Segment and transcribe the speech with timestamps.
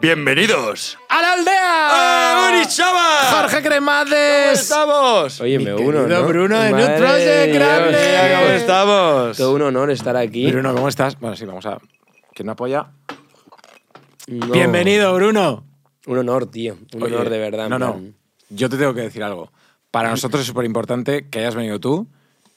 [0.00, 1.54] Bienvenidos ¡A la aldea!
[1.62, 3.40] ¡Ah, Orizaba!
[3.42, 4.60] Jorge ¿Cómo Cremades.
[4.60, 5.40] estamos?
[5.40, 6.22] Oye, Mi me uno, ¿no?
[6.26, 7.98] Bruno de Madre Nude Project, Dios, grande.
[7.98, 9.36] tía, ¿Cómo estamos?
[9.36, 10.50] Todo un honor estar aquí.
[10.50, 11.18] Bruno, ¿cómo estás?
[11.20, 11.78] Bueno, sí, vamos a.
[12.32, 12.86] ¿Quién me apoya?
[14.28, 14.46] No.
[14.52, 15.64] Bienvenido, Bruno.
[16.06, 16.78] Un honor, tío.
[16.94, 17.66] Un Oye, honor de verdad.
[17.66, 18.00] en No, no.
[18.48, 19.52] Yo te tengo que decir algo.
[19.90, 22.08] Para nosotros es súper importante que hayas venido tú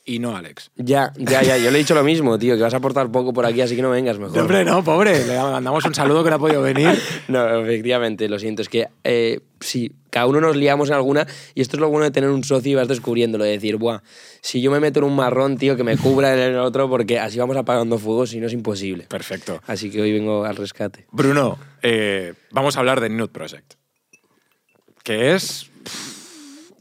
[0.05, 0.71] y no Alex.
[0.75, 1.57] Ya, ya, ya.
[1.57, 3.75] Yo le he dicho lo mismo, tío, que vas a aportar poco por aquí, así
[3.75, 4.37] que no vengas mejor.
[4.37, 5.25] Hombre, no, pobre.
[5.25, 6.89] Le mandamos un saludo que no ha podido venir.
[7.27, 8.61] No, efectivamente, lo siento.
[8.61, 12.03] Es que eh, sí, cada uno nos liamos en alguna y esto es lo bueno
[12.03, 13.43] de tener un socio y vas descubriéndolo.
[13.45, 14.01] De decir, buah,
[14.41, 17.19] si yo me meto en un marrón, tío, que me cubra en el otro porque
[17.19, 19.05] así vamos apagando fuegos y no es imposible.
[19.07, 19.61] Perfecto.
[19.65, 21.07] Así que hoy vengo al rescate.
[21.11, 23.75] Bruno, eh, vamos a hablar de Nude Project.
[25.03, 26.22] Que es pff,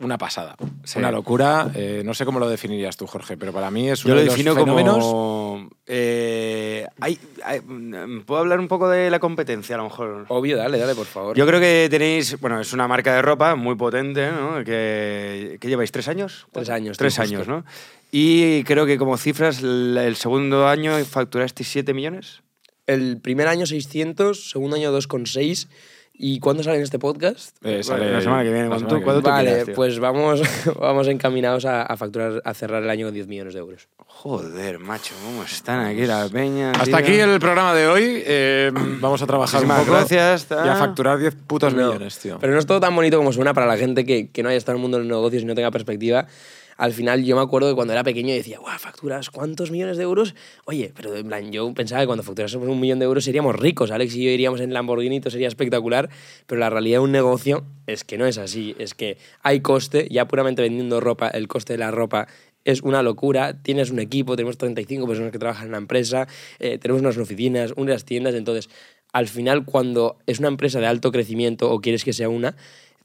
[0.02, 0.56] una pasada.
[0.96, 1.70] Una locura.
[1.74, 4.20] eh, no sé cómo lo definirías tú, Jorge, pero para mí es Yo uno lo
[4.20, 4.98] de los defino fenómenos.
[4.98, 5.70] como...
[5.86, 10.26] eh, hay- hay- mm, ¿Puedo hablar un poco de la competencia, a lo mejor?
[10.28, 11.36] Obvio, dale, dale, por favor.
[11.36, 12.38] Yo creo que tenéis...
[12.40, 14.64] Bueno, es una marca de ropa muy potente, ¿no?
[14.64, 16.46] Que, que lleváis tres años.
[16.52, 17.64] Tres años, Tres años, ¿no?
[18.10, 22.42] Y creo que como cifras, el, el segundo año facturasteis 7 millones.
[22.86, 25.68] El primer año 600, segundo año 2,6.
[26.14, 27.56] ¿Y cuándo sale en este podcast?
[27.64, 29.50] Eh, sale la semana que viene, semana tú- que cuando viene.
[29.50, 30.40] tú Vale, pues vamos,
[30.80, 33.88] vamos encaminados a, a facturar, a cerrar el año con 10 millones de euros.
[34.06, 36.70] Joder, macho, ¿cómo están aquí la peña?
[36.72, 36.96] Hasta tío?
[36.96, 38.22] aquí el programa de hoy.
[38.24, 42.18] eh, vamos a trabajar un Muchísimas poco gracias, y a facturar 10 putos No, millones,
[42.18, 42.38] tío.
[42.40, 44.58] Pero no es todo tan bonito como suena para la gente que, que no haya
[44.58, 46.26] estado en el mundo de los negocios y no tenga perspectiva.
[46.76, 50.02] Al final yo me acuerdo que cuando era pequeño decía, guau, facturas cuántos millones de
[50.02, 50.34] euros.
[50.64, 53.90] Oye, pero en plan, yo pensaba que cuando facturásemos un millón de euros seríamos ricos.
[53.90, 56.10] Alex y yo iríamos en Lamborghini, todo sería espectacular.
[56.46, 58.74] Pero la realidad de un negocio es que no es así.
[58.78, 62.28] Es que hay coste, ya puramente vendiendo ropa, el coste de la ropa
[62.64, 63.62] es una locura.
[63.62, 66.28] Tienes un equipo, tenemos 35 personas que trabajan en la empresa,
[66.58, 68.34] eh, tenemos unas oficinas, unas tiendas.
[68.34, 68.68] Entonces,
[69.12, 72.56] al final, cuando es una empresa de alto crecimiento o quieres que sea una,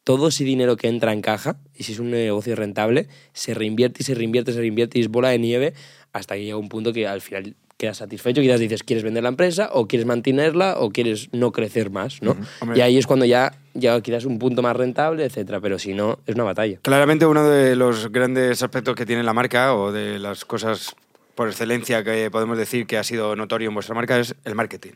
[0.08, 4.04] todo ese dinero que entra en caja, y si es un negocio rentable, se reinvierte
[4.04, 5.74] y se reinvierte, se reinvierte y es bola de nieve
[6.14, 9.28] hasta que llega un punto que al final quedas satisfecho, quizás dices, ¿quieres vender la
[9.28, 12.22] empresa o quieres mantenerla o quieres no crecer más?
[12.22, 12.38] ¿no?
[12.74, 16.20] Y ahí es cuando ya, ya quizás un punto más rentable, etcétera, pero si no,
[16.26, 16.80] es una batalla.
[16.84, 20.96] Claramente uno de los grandes aspectos que tiene la marca o de las cosas
[21.36, 24.94] por excelencia que podemos decir que ha sido notorio en vuestra marca es el marketing.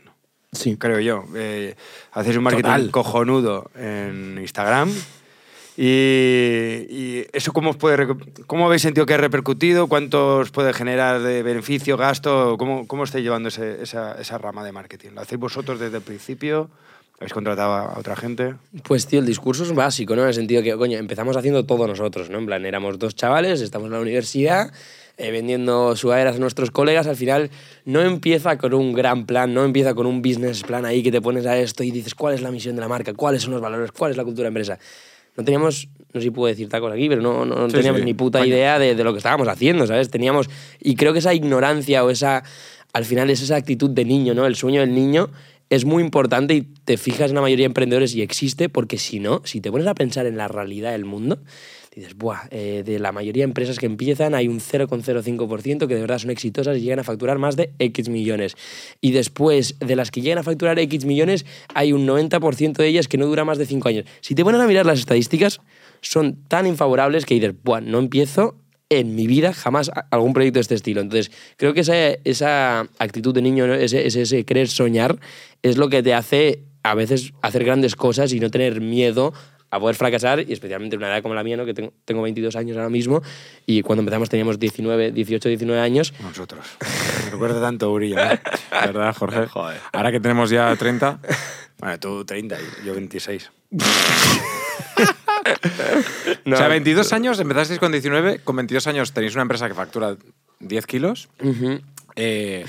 [0.52, 0.76] Sí.
[0.76, 1.24] Creo yo.
[1.34, 1.74] Eh,
[2.12, 2.90] hacéis un marketing Total.
[2.90, 4.90] cojonudo en Instagram.
[5.74, 5.84] Y,
[6.90, 8.06] y eso cómo, os puede,
[8.46, 9.86] cómo habéis sentido que ha repercutido?
[9.88, 12.56] ¿Cuánto os puede generar de beneficio, gasto?
[12.58, 15.12] ¿Cómo, cómo estáis llevando ese- esa, esa rama de marketing?
[15.14, 16.68] ¿Lo hacéis vosotros desde el principio?
[17.18, 18.54] ¿Habéis contratado a otra gente?
[18.82, 20.22] Pues tío, el discurso es básico, ¿no?
[20.22, 22.38] En el sentido que, coño, empezamos haciendo todo nosotros, ¿no?
[22.38, 24.70] En plan, éramos dos chavales, estamos en la universidad,
[25.18, 27.50] eh, vendiendo sudaderas a nuestros colegas, al final
[27.84, 31.20] no empieza con un gran plan, no empieza con un business plan ahí que te
[31.20, 33.60] pones a esto y dices cuál es la misión de la marca, cuáles son los
[33.60, 34.78] valores, cuál es la cultura de empresa.
[35.36, 38.00] No teníamos, no sé si puedo decir tacos aquí, pero no, no, no Sí, teníamos
[38.00, 38.50] sí, ni puta coño.
[38.50, 40.10] idea de, de lo que estábamos haciendo, ¿sabes?
[40.10, 42.42] Teníamos, y creo que esa ignorancia o esa,
[42.92, 44.44] al final es esa actitud de niño, ¿no?
[44.44, 45.30] El sueño del niño
[45.70, 49.20] es muy importante y te fijas en la mayoría de emprendedores y existe porque si
[49.20, 51.38] no, si te pones a pensar en la realidad del mundo,
[51.94, 56.00] dices, buah, eh, de la mayoría de empresas que empiezan hay un 0,05% que de
[56.00, 58.56] verdad son exitosas y llegan a facturar más de X millones.
[59.00, 61.44] Y después de las que llegan a facturar X millones,
[61.74, 64.06] hay un 90% de ellas que no dura más de 5 años.
[64.20, 65.60] Si te pones a mirar las estadísticas,
[66.00, 68.56] son tan infavorables que dices, buah, no empiezo
[68.88, 71.00] en mi vida jamás algún proyecto de este estilo.
[71.00, 75.18] Entonces, creo que esa, esa actitud de niño, ese, ese, ese querer soñar,
[75.62, 79.32] es lo que te hace a veces hacer grandes cosas y no tener miedo
[79.72, 81.64] a poder fracasar, y especialmente en una edad como la mía, ¿no?
[81.64, 83.22] que tengo, tengo 22 años ahora mismo,
[83.66, 86.12] y cuando empezamos teníamos 19, 18, 19 años.
[86.20, 86.64] Nosotros.
[87.24, 88.18] Me recuerda tanto Uriel.
[88.32, 88.40] ¿eh?
[88.70, 89.46] ¿Verdad, Jorge?
[89.92, 91.18] Ahora que tenemos ya 30.
[91.82, 93.50] Bueno, tú 30 y yo 26.
[96.46, 98.38] o sea, 22 años, empezasteis con 19.
[98.44, 100.16] Con 22 años tenéis una empresa que factura
[100.60, 101.28] 10 kilos.
[101.42, 101.80] Ujú.
[102.14, 102.64] eh,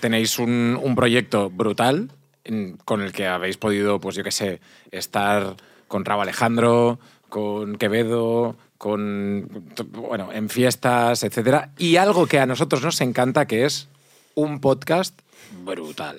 [0.00, 2.10] tenéis un, un proyecto brutal
[2.44, 4.60] en- con el que habéis podido, pues yo qué sé,
[4.90, 5.56] estar
[5.92, 6.98] con Rabo Alejandro,
[7.28, 9.46] con Quevedo, con.
[9.90, 11.70] Bueno, en fiestas, etcétera.
[11.76, 13.88] Y algo que a nosotros nos encanta, que es
[14.34, 15.20] un podcast
[15.62, 16.16] brutal.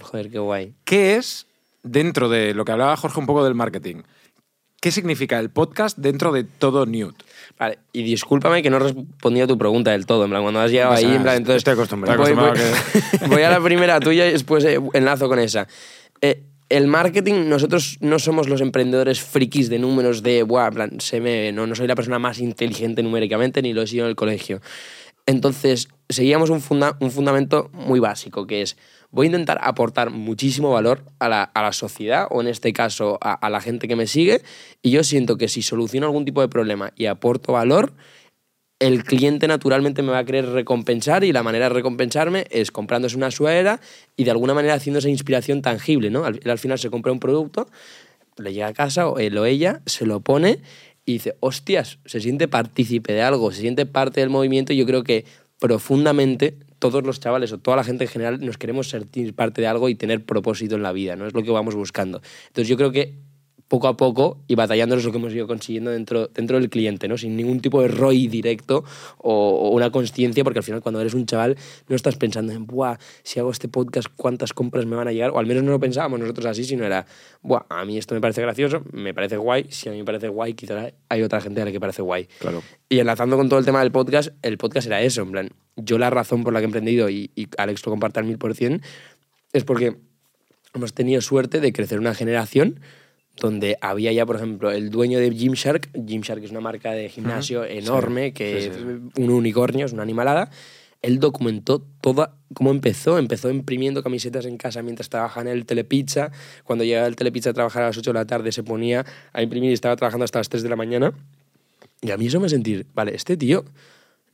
[0.00, 0.74] Joder, qué guay.
[0.84, 1.48] ¿Qué es,
[1.82, 4.02] dentro de lo que hablaba Jorge un poco del marketing,
[4.80, 7.16] qué significa el podcast dentro de todo Newt?
[7.58, 10.22] Vale, y discúlpame que no he respondido a tu pregunta del todo.
[10.26, 11.56] En plan, cuando has llegado ahí, en plan, entonces.
[11.56, 12.18] estoy acostumbrado.
[12.22, 15.66] Voy, Estoy voy- acostumbrado voy a la primera tuya y después eh, enlazo con esa.
[16.20, 16.44] Eh,
[16.76, 21.66] el marketing, nosotros no somos los emprendedores frikis de números de, buah, se me, no,
[21.66, 24.60] no soy la persona más inteligente numéricamente ni lo he sido en el colegio.
[25.26, 28.76] Entonces, seguíamos un, funda- un fundamento muy básico, que es,
[29.10, 33.18] voy a intentar aportar muchísimo valor a la, a la sociedad, o en este caso
[33.20, 34.42] a la gente que me sigue,
[34.82, 37.92] y yo siento que si soluciono algún tipo de problema y aporto valor,
[38.82, 43.16] el cliente naturalmente me va a querer recompensar y la manera de recompensarme es comprándose
[43.16, 43.80] una sudadera
[44.16, 46.26] y de alguna manera haciendo esa inspiración tangible, ¿no?
[46.26, 47.68] Él al final se compra un producto,
[48.38, 50.58] le llega a casa o él o ella se lo pone
[51.06, 54.86] y dice, hostias, se siente partícipe de algo, se siente parte del movimiento y yo
[54.86, 55.26] creo que
[55.60, 59.68] profundamente todos los chavales o toda la gente en general nos queremos sentir parte de
[59.68, 61.28] algo y tener propósito en la vida, ¿no?
[61.28, 62.20] Es lo que vamos buscando.
[62.48, 63.14] Entonces yo creo que
[63.72, 67.08] poco a poco y batallando es lo que hemos ido consiguiendo dentro, dentro del cliente,
[67.08, 67.16] ¿no?
[67.16, 68.84] Sin ningún tipo de ROI directo
[69.16, 71.56] o, o una consciencia, porque al final cuando eres un chaval
[71.88, 75.30] no estás pensando en, buah, si hago este podcast, ¿cuántas compras me van a llegar?
[75.30, 77.06] O al menos no lo pensábamos nosotros así, sino era,
[77.40, 80.28] buah, a mí esto me parece gracioso, me parece guay, si a mí me parece
[80.28, 82.28] guay, quizá hay otra gente a la que parece guay.
[82.40, 82.62] Claro.
[82.90, 85.96] Y enlazando con todo el tema del podcast, el podcast era eso, en plan, yo
[85.96, 88.54] la razón por la que he emprendido, y, y Alex lo comparte al mil por
[88.54, 88.82] cien,
[89.54, 89.96] es porque
[90.74, 92.80] hemos tenido suerte de crecer una generación
[93.36, 97.64] donde había ya, por ejemplo, el dueño de Gymshark, Gymshark es una marca de gimnasio
[97.64, 98.82] enorme, que sí, es sí.
[99.22, 100.50] un unicornio, es una animalada,
[101.02, 103.18] él documentó toda cómo empezó.
[103.18, 106.30] Empezó imprimiendo camisetas en casa mientras trabajaba en el Telepizza.
[106.64, 109.42] Cuando llegaba el Telepizza a trabajar a las 8 de la tarde se ponía a
[109.42, 111.12] imprimir y estaba trabajando hasta las 3 de la mañana.
[112.00, 113.64] Y a mí eso me sentir, vale, este tío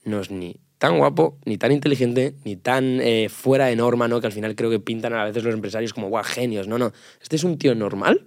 [0.04, 4.20] no es ni tan guapo, ni tan inteligente, ni tan eh, fuera de norma, ¿no?
[4.20, 6.68] Que al final creo que pintan a veces los empresarios como, guau, genios.
[6.68, 6.92] No, no.
[7.20, 8.26] Este es un tío normal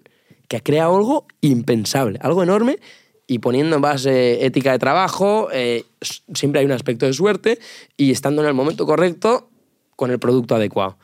[0.51, 2.77] que ha creado algo impensable, algo enorme
[3.25, 5.85] y poniendo en base ética de trabajo, eh,
[6.33, 7.57] siempre hay un aspecto de suerte
[7.95, 9.49] y estando en el momento correcto
[9.95, 10.97] con el producto adecuado.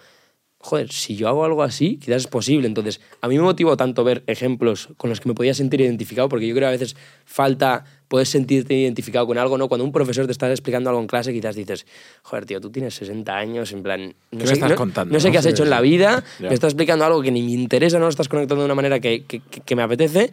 [0.59, 2.67] Joder, si yo hago algo así, quizás es posible.
[2.67, 6.27] Entonces, a mí me motivó tanto ver ejemplos con los que me podía sentir identificado,
[6.29, 6.95] porque yo creo que a veces
[7.25, 9.67] falta poder sentirte identificado con algo, ¿no?
[9.67, 11.85] Cuando un profesor te está explicando algo en clase, quizás dices,
[12.23, 14.15] joder, tío, tú tienes 60 años, en plan...
[14.31, 15.31] No ¿Qué sé, me estás no- contando, No sé no?
[15.31, 17.97] qué has Sí, hecho en la vida, me estás explicando algo que ni me interesa,
[17.99, 20.31] no lo estás conectando de una manera que, que- me apetece.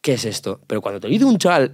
[0.00, 0.60] ¿Qué es esto?
[0.66, 1.72] Pero cuando te dice un chaval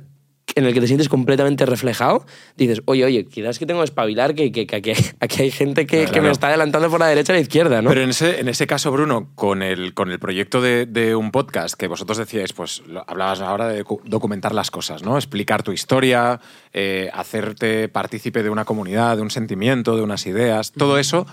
[0.56, 2.24] en el que te sientes completamente reflejado,
[2.56, 5.50] dices, oye, oye, quizás que tengo que espabilar, que, que, que aquí, hay, aquí hay
[5.50, 6.12] gente que, Claro.
[6.12, 7.88] que me está adelantando por la derecha y la izquierda, ¿no?
[7.90, 11.30] Pero en ese, en ese caso, Bruno, con el, con el proyecto de, de un
[11.30, 15.16] podcast que vosotros decíais, pues lo- hablabas ahora de docu- documentar las cosas, ¿no?
[15.16, 16.40] Explicar tu historia,
[16.72, 20.72] eh, hacerte partícipe de una comunidad, de un sentimiento, de unas ideas.
[20.72, 21.26] Todo eso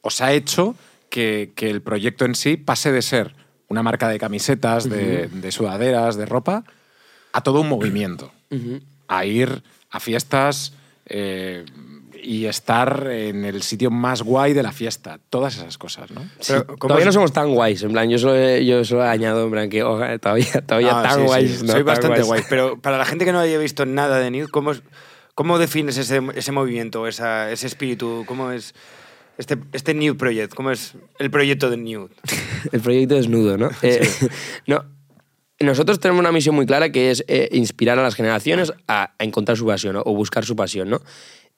[0.00, 0.74] os ha hecho
[1.10, 3.34] que, que el proyecto en sí pase de ser
[3.68, 6.64] una marca de camisetas, de, de sudaderas, de ropa,
[7.32, 8.32] a todo un movimiento.
[9.08, 10.74] A ir a fiestas
[11.06, 11.64] eh,
[12.22, 15.18] y estar en el sitio más guay de la fiesta.
[15.28, 16.20] Todas esas cosas, ¿no?
[16.38, 19.04] Sí, Pero, ¿cómo todavía es- no somos tan guays, en plan, yo solo, yo solo
[19.04, 21.62] he añadido, en plan, que ojalá, todavía, todavía Ah, tan sí, sí, guays.
[21.64, 22.26] no Soy tan bastante guays.
[22.26, 22.42] guay.
[22.48, 24.72] Pero para la gente que no haya visto nada de Nude, ¿cómo,
[25.34, 28.24] cómo defines ese, ese movimiento, esa, ese espíritu?
[28.26, 28.74] ¿Cómo es
[29.38, 30.54] este, este Nude Project?
[30.54, 32.10] ¿Cómo es el proyecto de Nude?
[32.72, 33.70] El proyecto desnudo, ¿no?
[33.82, 34.08] Eh,
[34.68, 34.84] no.
[35.62, 39.56] Nosotros tenemos una misión muy clara que es eh, inspirar a las generaciones a, encontrar
[39.56, 41.00] su pasión o buscar su pasión, ¿no?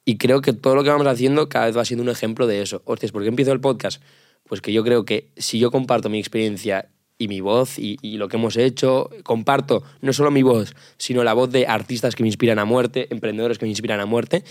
[0.04, 2.60] Y creo que todo lo que vamos haciendo cada vez va siendo un ejemplo de
[2.60, 2.82] eso.
[2.84, 4.02] Hostias, ¿por qué empiezo el podcast?
[4.46, 8.18] Pues que yo creo que si yo comparto mi experiencia y mi voz y, y
[8.18, 12.22] lo que hemos hecho, comparto no solo mi voz, sino la voz de artistas que
[12.22, 14.44] me inspiran a muerte, emprendedores que me inspiran a muerte,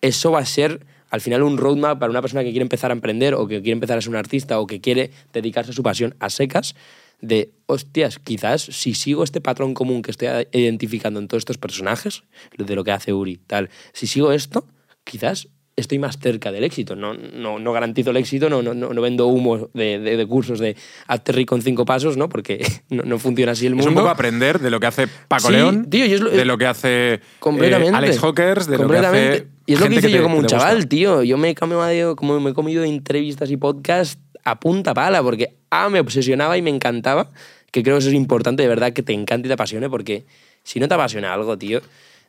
[0.00, 2.94] eso va a ser al final un roadmap para una persona que quiere empezar a
[2.94, 5.82] emprender o que quiere empezar a ser un artista o que quiere dedicarse a su
[5.82, 6.74] pasión a secas
[7.20, 12.24] de, hostias, quizás si sigo este patrón común que estoy identificando en todos estos personajes,
[12.56, 14.66] de lo que hace Uri, tal, si sigo esto,
[15.04, 16.94] quizás estoy más cerca del éxito.
[16.96, 20.58] No, no, no garantizo el éxito, no, no, no vendo humo de, de- de cursos
[20.58, 20.76] de
[21.06, 22.28] hazte rico en cinco pasos, ¿no?
[22.28, 23.90] Porque no, no funciona así el Es mundo.
[23.90, 26.58] un poco aprender de lo que hace Paco Sí, León, tío, es lo- de lo
[26.58, 27.90] que hace eh.
[27.92, 29.46] Alex Hawkers, de lo que hace.
[29.66, 30.68] Y es lo que hice yo te- como que un te gusta.
[30.68, 31.22] chaval, tío.
[31.22, 35.54] Yo me he comido, como me he comido entrevistas y podcast a punta pala, porque
[35.70, 37.30] A, me obsesionaba y me encantaba,
[37.70, 40.24] que creo que eso es importante, de verdad, que te encante y te apasione, porque
[40.64, 41.80] si no te apasiona algo, tío,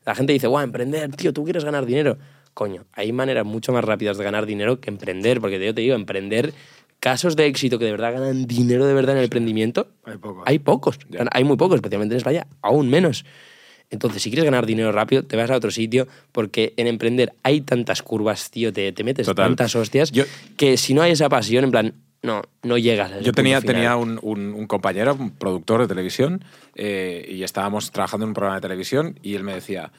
[0.05, 2.17] la gente dice, guau, emprender, tío, tú quieres ganar dinero.
[2.53, 5.95] Coño, hay maneras mucho más rápidas de ganar dinero que emprender, porque yo te digo,
[5.95, 6.53] emprender
[6.99, 10.43] casos de éxito que de verdad ganan dinero de verdad en el emprendimiento, Hay pocos.
[10.45, 10.99] hay pocos,
[11.31, 13.25] hay muy pocos, especialmente en España, aún menos.
[13.89, 17.61] Entonces, si quieres ganar dinero rápido, te vas a otro sitio, porque en emprender hay
[17.61, 19.47] tantas curvas, tío, te, te metes Total.
[19.49, 20.23] tantas hostias, Yo-
[20.57, 23.59] que si no hay esa pasión, en plan, no, no llegas a ese Yo tenía,
[23.59, 23.75] final.
[23.75, 26.43] tenía un, un- un compañero, un productor de televisión,
[26.75, 29.91] eh, y estábamos trabajando en un programa de televisión, y él me decía,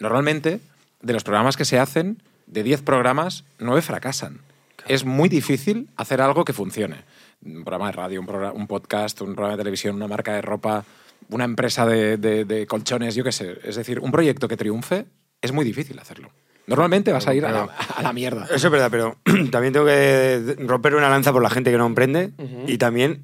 [0.00, 0.60] normalmente,
[1.02, 4.40] de los programas que se hacen, de 10 programas, 9 fracasan.
[4.88, 6.96] Es muy difícil hacer algo que funcione.
[7.44, 10.42] Un programa de radio, un, programa- un podcast, un programa de televisión, una marca de
[10.42, 10.84] ropa,
[11.28, 13.58] una empresa de, de- de colchones, yo qué sé.
[13.64, 15.06] Es decir, un proyecto que triunfe
[15.40, 16.30] es muy difícil hacerlo.
[16.66, 17.62] Normalmente vas a ir a la,
[17.96, 18.44] a la mierda.
[18.46, 19.16] Eso es verdad, pero
[19.50, 22.30] también tengo que romper una lanza por la gente que no emprende
[22.66, 23.22] y también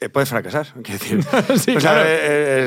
[0.00, 0.66] eh, puedes fracasar.
[0.82, 1.20] Quiero decir.
[1.58, 2.08] Sí, O sea, claro.
[2.08, 2.18] eh,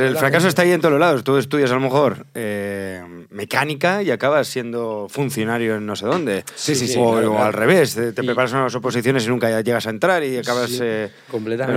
[0.04, 1.24] eh, el fracaso está ahí en todos los lados.
[1.24, 6.44] Tú estudias a lo mejor eh, mecánica y acabas siendo funcionario en no sé dónde.
[6.56, 9.30] Sí, sí, sí, O, claro, o al revés, te, te Y- preparas unas oposiciones y
[9.30, 11.12] nunca llegas a entrar y acabas en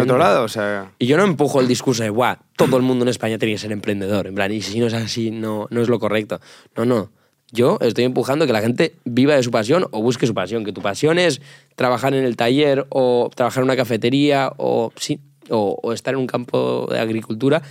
[0.00, 0.44] otro lado.
[0.44, 3.38] O sea, Y yo no empujo el discurso de, guau, todo el mundo en España
[3.38, 4.26] tiene que ser emprendedor.
[4.26, 6.40] En plan, y si no es así, no, no es lo correcto.
[6.76, 7.11] No, no.
[7.54, 10.64] Yo estoy empujando que la gente viva de su pasión o busque su pasión.
[10.64, 11.42] Que tu pasión es
[11.76, 16.20] trabajar en el taller o trabajar en una cafetería o, sí, o, o estar en
[16.20, 17.62] un campo de agricultura.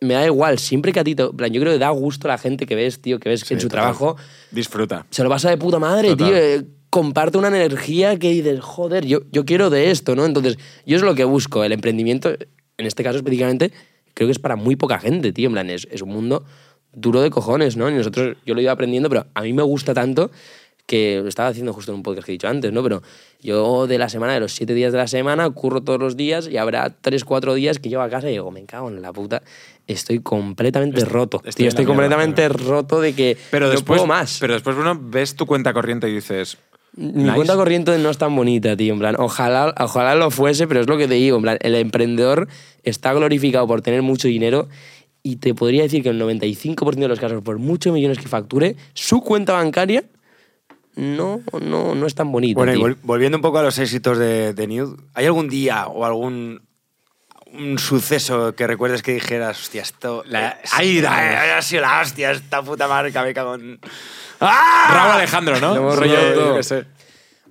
[0.00, 2.32] Me da igual, siempre que a ti, te- plan, yo creo que da gusto a
[2.32, 3.82] la gente que ves, tío, que ves que en su total.
[3.82, 4.16] trabajo
[4.50, 5.06] Disfruta.
[5.10, 6.28] se lo pasa de puta madre, Total.
[6.28, 6.36] tío.
[6.36, 10.26] eh, comparte una energía que dices, joder, yo, yo quiero de esto, ¿no?
[10.26, 11.64] Entonces, yo es lo que busco.
[11.64, 13.72] El emprendimiento, en este caso específicamente,
[14.12, 15.46] creo que es para muy poca gente, tío.
[15.48, 16.44] En plan, es, es un mundo
[16.92, 17.90] duro de cojones, ¿no?
[17.90, 20.30] Y nosotros, yo lo he ido aprendiendo, pero a mí me gusta tanto
[20.86, 22.82] que lo estaba haciendo justo en un podcast que he dicho antes, ¿no?
[22.82, 23.02] Pero
[23.40, 26.48] yo de la semana, de los siete días de la semana, curro todos los días
[26.48, 29.12] y habrá tres, cuatro días que llego a casa y digo, me cago en la
[29.12, 29.42] puta,
[29.86, 31.38] estoy completamente roto.
[31.44, 34.38] estoy tío, estoy mierda, completamente roto de que Pero no después, puedo más.
[34.40, 36.58] pero después, Bruno, ves tu cuenta corriente y dices.
[36.96, 37.34] Mi nice.
[37.34, 38.92] cuenta corriente no es tan bonita, tío.
[38.92, 41.36] En plan, ojalá, ojalá lo fuese, pero es lo que te digo.
[41.38, 42.46] En plan, el emprendedor
[42.84, 44.68] está glorificado por tener mucho dinero
[45.22, 48.76] y te podría decir que el 95% de los casos, por muchos millones que facture,
[48.92, 50.04] su cuenta bancaria
[50.96, 52.58] no, no, no es tan bonita.
[52.58, 52.86] Bueno, y tío.
[52.88, 56.62] vol- volviendo un poco a los éxitos de, de Nude, ¿hay algún día o algún
[57.52, 60.24] un suceso que recuerdes que dijeras, hostia, esto...
[60.26, 63.78] La- eh, sí, da- ha sido la hostia, esta puta marca, me cago en...
[64.40, 64.90] ¡Ah!
[64.92, 65.74] Raúl Alejandro, ¿no?
[65.74, 66.84] Lo hemos yo qué sé.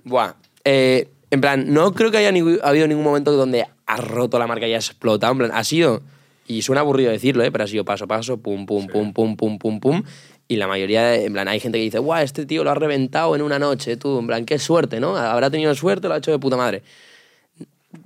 [0.04, 0.34] Buah.
[0.64, 4.46] eh, en plan, no creo que haya ni- habido ningún momento donde ha roto la
[4.46, 5.32] marca y ha explotado.
[5.32, 6.02] En plan, ha sido,
[6.46, 7.50] y suena aburrido decirlo, ¿eh?
[7.50, 10.02] pero ha sido paso a paso, pum, pum, pum, pum, pum, pum, pum.
[10.46, 13.34] Y la mayoría, en plan, hay gente que dice, guau, este tío lo ha reventado
[13.34, 15.16] en una noche, tú, en plan, qué suerte, ¿no?
[15.16, 16.82] Habrá tenido suerte, lo ha hecho de puta madre.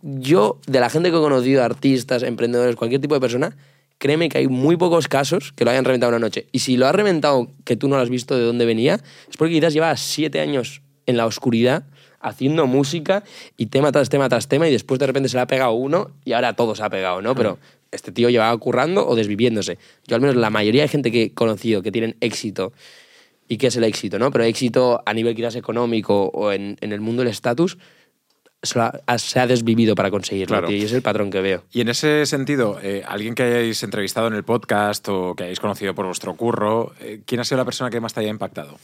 [0.03, 3.57] Yo, de la gente que he conocido, artistas, emprendedores, cualquier tipo de persona,
[3.99, 6.47] créeme que hay muy pocos casos que lo hayan reventado una noche.
[6.53, 9.37] Y si lo ha reventado, que tú no lo has visto de dónde venía, es
[9.37, 11.85] porque quizás lleva siete años en la oscuridad
[12.21, 13.23] haciendo música
[13.57, 16.11] y tema tras tema tras tema y después de repente se le ha pegado uno
[16.25, 17.35] y ahora todo se ha pegado, ¿no?
[17.35, 17.59] Pero
[17.93, 19.79] este tío llevaba currando o desviviéndose.
[20.07, 22.73] Yo al menos la mayoría de gente que he conocido que tienen éxito
[23.49, 24.31] y qué es el éxito, ¿no?
[24.31, 27.79] Pero éxito a nivel quizás económico o en, en el mundo del estatus
[28.63, 30.69] se, ha, se ha desvivido para conseguirlo, Claro.
[30.69, 31.65] tío, y es el patrón que veo.
[31.73, 35.61] Y en ese sentido, eh, alguien que hayáis entrevistado en el podcast o que hayáis
[35.61, 38.77] conocido por vuestro curro, eh, ¿quién ha sido la persona que más te haya impactado?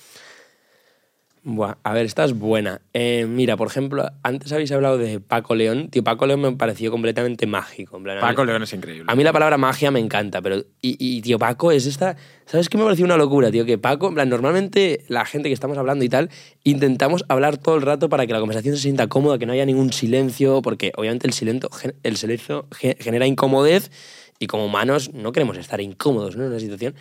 [1.47, 2.81] Buah, a ver, esta es buena.
[2.95, 5.89] Eh, mira, por ejemplo, antes habéis hablado de Paco León.
[5.91, 7.99] Tío, Paco León me pareció completamente mágico.
[7.99, 9.05] en plan, a mí- Paco León es increíble.
[9.13, 10.57] A mí la palabra magia me encanta, pero.
[10.81, 12.17] Y, y, tío, Paco es esta.
[12.47, 13.67] ¿Sabes qué me pareció una locura, tío?
[13.67, 16.31] Que Paco, en plan, normalmente la gente que estamos hablando y tal,
[16.63, 19.67] intentamos hablar todo el rato para que la conversación se sienta cómoda, que no haya
[19.67, 21.69] ningún silencio, porque obviamente el silencio,
[22.05, 23.91] el silencio ge- genera incomodez
[24.39, 26.45] y como humanos no queremos estar incómodos ¿no?
[26.45, 26.95] en una situación.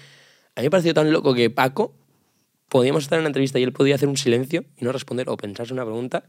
[0.55, 1.93] A mí me pareció tan loco que Paco
[2.70, 5.38] podíamos estar en una entrevista y él podía hacer un silencio y no responder o
[5.38, 6.25] pensarse una pregunta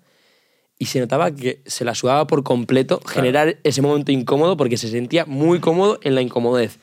[0.79, 4.89] y se notaba que se la sudaba por completo generar ese momento incómodo porque se
[4.89, 6.79] sentía muy cómodo en la incomodez.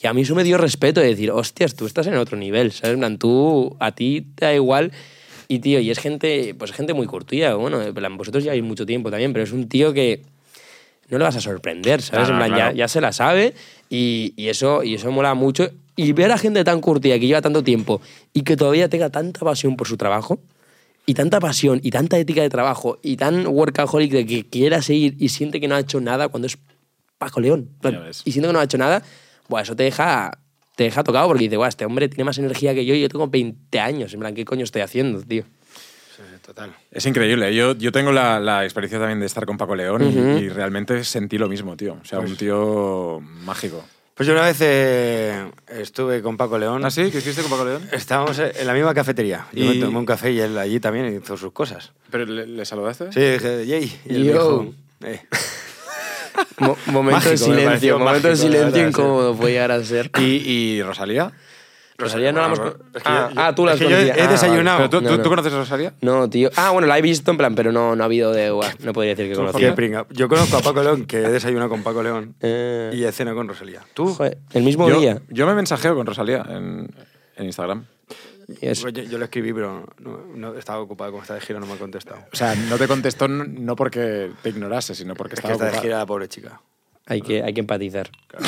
[0.00, 2.72] Y a mí eso me dio respeto de decir, hostias, tú estás en otro nivel,
[2.72, 2.94] ¿sabes?
[2.94, 4.92] En plan, tú, a ti te da igual.
[5.48, 8.62] Y tío, y es gente, pues gente muy curtida, bueno, en plan, vosotros ya hay
[8.62, 10.22] mucho tiempo también, pero es un tío que
[11.08, 12.28] no le vas a sorprender, ¿sabes?
[12.28, 12.72] Claro, en plan, claro.
[12.72, 13.54] ya, ya se la sabe
[13.88, 15.70] y, y eso, y eso mola mucho.
[15.96, 18.00] Y ver a gente tan curtida que lleva tanto tiempo
[18.32, 20.38] y que todavía tenga tanta pasión por su trabajo,
[21.08, 25.16] y tanta pasión y tanta ética de trabajo y tan workaholic de que quiera seguir
[25.18, 26.58] y siente que no ha hecho nada cuando es
[27.16, 27.70] Paco León.
[28.26, 29.02] Y siente que no ha hecho nada,
[29.48, 30.38] buah, eso te deja,
[30.76, 33.08] te deja tocado porque dice, guau, este hombre tiene más energía que yo y yo
[33.08, 34.12] tengo 20 años.
[34.12, 35.44] En plan, ¿qué coño estoy haciendo, tío?
[36.48, 36.74] Total.
[36.90, 37.54] Es increíble.
[37.54, 41.04] Yo, yo tengo la, la experiencia también de estar con Paco León y- y, realmente
[41.04, 41.98] sentí lo mismo, tío.
[42.00, 43.84] O sea, un tío mágico.
[44.14, 46.82] Pues yo una vez eh, estuve con Paco León.
[46.86, 47.10] ¿Ah, sí?
[47.10, 47.82] ¿Qué hiciste con Paco León?
[47.92, 49.46] Estábamos en la misma cafetería.
[49.52, 51.92] Yo Y- me tomé un café y él allí también hizo sus cosas.
[52.10, 53.12] ¿Pero le, le saludaste?
[53.12, 54.00] Sí, dije, yay.
[54.06, 54.32] Y él Yo.
[54.32, 54.74] dijo,
[55.04, 55.20] eh.
[56.60, 60.10] Mo- momento Mágico, de silencio, momento de mágico, la silencio incómodo puede llegar a ser.
[60.18, 61.30] ¿Y, y Rosalía?
[62.00, 62.58] Rosalía no la hemos...
[62.60, 64.24] Es que ah, yo- ah, tú la has que yo he conocido.
[64.24, 64.76] Ah, desayunado.
[64.78, 65.22] ¿Pero tú, No, tú- no.
[65.24, 65.92] tú conoces a Rosalía?
[66.00, 66.48] No, tío.
[66.54, 68.50] Ah, bueno, la he visto en plan, pero no, no ha habido de...
[68.80, 69.74] no podría decir que Qué conocía.
[69.74, 70.06] pringa.
[70.10, 73.36] Yo conozco a Paco León, que he desayunado con Paco León Eh, y he cenado
[73.36, 73.80] con Rosalía.
[73.94, 74.14] ¿Tú?
[74.14, 75.20] joder, el mismo Yo, día.
[75.28, 76.88] yo me mensajeo con Rosalía en,
[77.36, 77.84] en Instagram.
[78.60, 81.58] Es- Pues Yo, yo le escribí, pero no, no- estaba ocupado como está de gira,
[81.58, 82.20] no me ha contestado.
[82.32, 85.64] O sea, no te contestó no porque te ignorase, sino porque Es que estaba está
[85.64, 85.82] de ocupada.
[85.82, 86.60] gira la pobre chica.
[87.06, 88.08] hay, que, hay que empatizar.
[88.28, 88.46] Claro.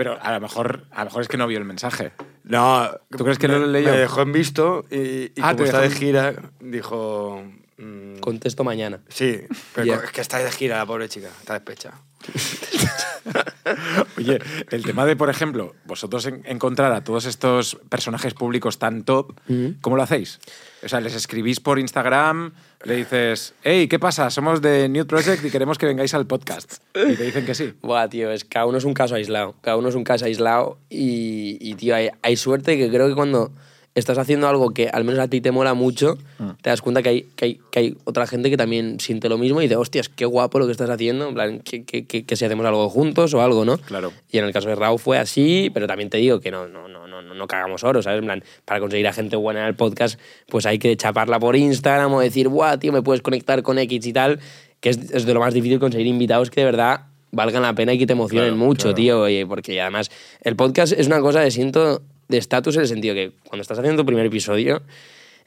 [0.00, 2.12] Pero a lo mejor, a lo mejor es que no vio el mensaje.
[2.44, 2.88] No.
[3.10, 3.90] ¿Tú crees que me, no lo leyó?
[3.90, 7.44] Me dejó en visto y, y Ah, como está de en- gira, dijo...
[7.76, 9.00] mm, Contesto mañana.
[9.10, 9.42] Sí,
[9.74, 11.92] pero es que está de gira la pobre chica, está despecha.
[14.16, 14.38] Oye,
[14.70, 19.32] el tema de, por ejemplo, vosotros en- encontrar a todos estos personajes públicos tan top,
[19.80, 20.40] ¿cómo lo hacéis?
[20.82, 22.52] O sea, les escribís por Instagram,
[22.84, 24.30] le dices, hey, ¿qué pasa?
[24.30, 26.78] Somos de New Project y queremos que vengáis al podcast.
[26.94, 27.74] Y te dicen que sí.
[27.82, 29.54] Buah, tío, es cada uno es un caso aislado.
[29.60, 33.14] Cada uno es un caso aislado y, y, tío, hay, hay suerte que creo que
[33.14, 33.52] cuando
[33.94, 36.16] estás haciendo algo que al menos a ti te mola mucho,
[36.62, 39.36] te das cuenta que hay, que, hay, que hay otra gente que también siente lo
[39.36, 42.24] mismo y dice, hostias, qué guapo lo que estás haciendo, en plan, que, que, que,
[42.24, 43.78] que si hacemos algo juntos o algo, ¿no?
[43.78, 44.12] Claro.
[44.30, 46.86] Y en el caso de Raúl fue así, pero también te digo que no, no,
[46.88, 48.20] no, no, no, no cagamos oro, ¿sabes?
[48.20, 51.56] En plan, para conseguir a gente buena en el podcast, pues hay que chaparla por
[51.56, 54.38] Instagram o decir, guau, tío, me puedes conectar con X y tal,
[54.80, 57.92] que es, es de lo más difícil conseguir invitados que de verdad valgan la pena
[57.92, 58.94] y que te emocionen Claro, mucho, claro.
[58.96, 60.10] tío, oye, porque además
[60.42, 63.78] el podcast es una cosa de siento de estatus en el sentido que cuando estás
[63.78, 64.82] haciendo tu primer episodio,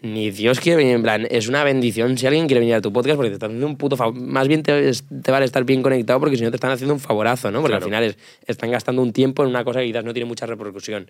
[0.02, 2.92] ni Dios quiere venir, en plan, es una bendición si alguien quiere venir a tu
[2.92, 4.14] podcast porque te están haciendo un puto favor.
[4.16, 4.92] Más bien te,
[5.32, 7.62] vale estar bien conectado porque si no te están haciendo un favorazo, ¿no?
[7.62, 7.86] Porque Claro.
[7.86, 10.46] al final es- están gastando un tiempo en una cosa que quizás no tiene mucha
[10.46, 11.08] repercusión.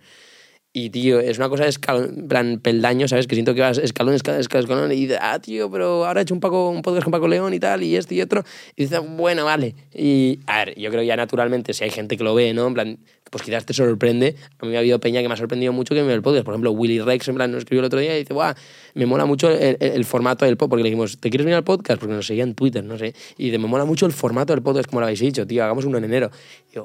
[0.75, 3.27] Y, tío, es una cosa escalón, plan, peldaño, ¿sabes?
[3.27, 6.33] Que siento que vas escalón, escalón, escalón, y dices, ah, tío, pero ahora he hecho
[6.33, 8.43] un, Paco, un podcast con Paco León y tal, y esto y otro.
[8.75, 9.75] Y dices, bueno, vale.
[9.93, 12.65] Y, a ver, yo creo ya naturalmente, si hay gente que lo ve, ¿no?
[12.65, 12.97] En plan,
[13.29, 14.35] pues quizás te sorprende.
[14.57, 16.23] A mí me ha habido peña que me ha sorprendido mucho que me ve el
[16.23, 16.43] podcast.
[16.43, 18.55] Por ejemplo, Willy Rex, en plan, nos escribió el otro día y dice, guau,
[18.95, 20.69] me mola mucho el, formato del podcast.
[20.71, 21.99] Porque le dijimos, ¿te quieres venir al podcast?
[21.99, 23.13] Porque nos seguía en Twitter, no sé.
[23.37, 25.85] Y dice, me mola mucho el formato del podcast, como lo habéis dicho, tío, hagamos
[25.85, 26.31] uno en enero.
[26.73, 26.79] Y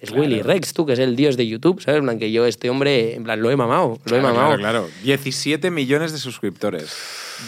[0.00, 1.98] es Willy Rex, tú, que es el dios de YouTube, ¿sabes?
[1.98, 4.56] En plan, que yo, este hombre, en plan, lo he mamado, lo he Claro, mamado.
[4.56, 4.88] Claro, claro.
[5.02, 6.94] 17 millones de suscriptores.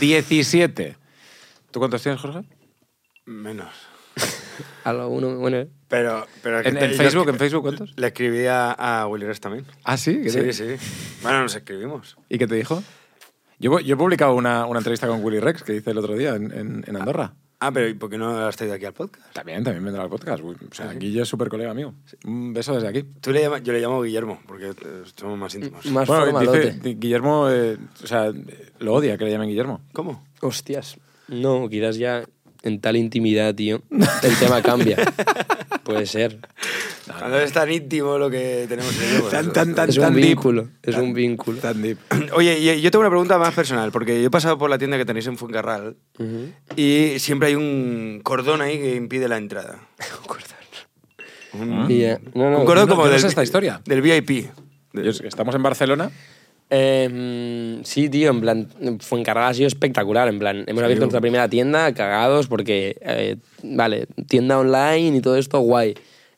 [0.01, 0.97] 17.
[1.71, 2.41] ¿Tú cuántos tienes, Jorge?
[3.27, 3.71] Menos.
[4.85, 7.93] A lo uno, bueno, Pero, pero ¿En, Facebook, en Facebook cuántos?
[7.97, 9.65] Le escribí a, a Willy Rex también.
[9.83, 10.21] Ah, sí.
[10.23, 10.65] ¿Qué Sí, te- sí.
[11.23, 12.17] Bueno, nos escribimos.
[12.29, 12.83] ¿Y qué te dijo?
[13.59, 16.35] Yo, yo he publicado una, una entrevista con Willy Rex que hice el otro día
[16.37, 17.35] en, en- en Andorra.
[17.67, 19.33] Ah, pero ¿y por qué no has traído aquí al podcast?
[19.33, 20.43] También, también vendrá al podcast.
[20.45, 21.95] Uy, O sea, Guille es súper colega mío.
[22.27, 23.05] Un beso desde aquí.
[23.23, 25.87] Tú le llamas, yo le llamo Guillermo, porque eh, somos más íntimos.
[25.87, 28.31] más bueno, dice, Guillermo, eh, o sea,
[28.81, 29.81] lo odia que le llamen Guillermo.
[29.95, 30.27] ¿Cómo?
[30.43, 30.99] Hostias.
[31.29, 32.25] No, quizás ya
[32.65, 34.99] en tal intimidad, tío, el tema cambia.
[35.85, 36.39] Puede ser.
[37.19, 40.15] Cuando es tan íntimo lo que tenemos en ello, Tan, tan, tan, Es un tan
[40.15, 40.25] deep.
[40.27, 41.59] vínculo, es un vínculo.
[41.59, 41.99] Tan deep.
[42.33, 44.97] Oye, y yo tengo una pregunta más personal, porque yo he pasado por la tienda
[44.97, 45.97] que tenéis en Fuencarral
[46.77, 49.79] y siempre hay un cordón ahí que impide la entrada.
[51.53, 53.81] Un, Y, eh, no, no, un cordón no, como no del, esta historia.
[53.85, 54.49] del VIP.
[55.25, 56.11] Estamos en Barcelona.
[56.71, 58.69] Eh, sí, tío, en plan,
[59.01, 60.29] Fuencarral ha sido espectacular.
[60.29, 65.37] En plan, hemos abierto nuestra primera tienda, cagados, porque, eh, vale, tienda online y todo
[65.37, 65.95] esto, guay.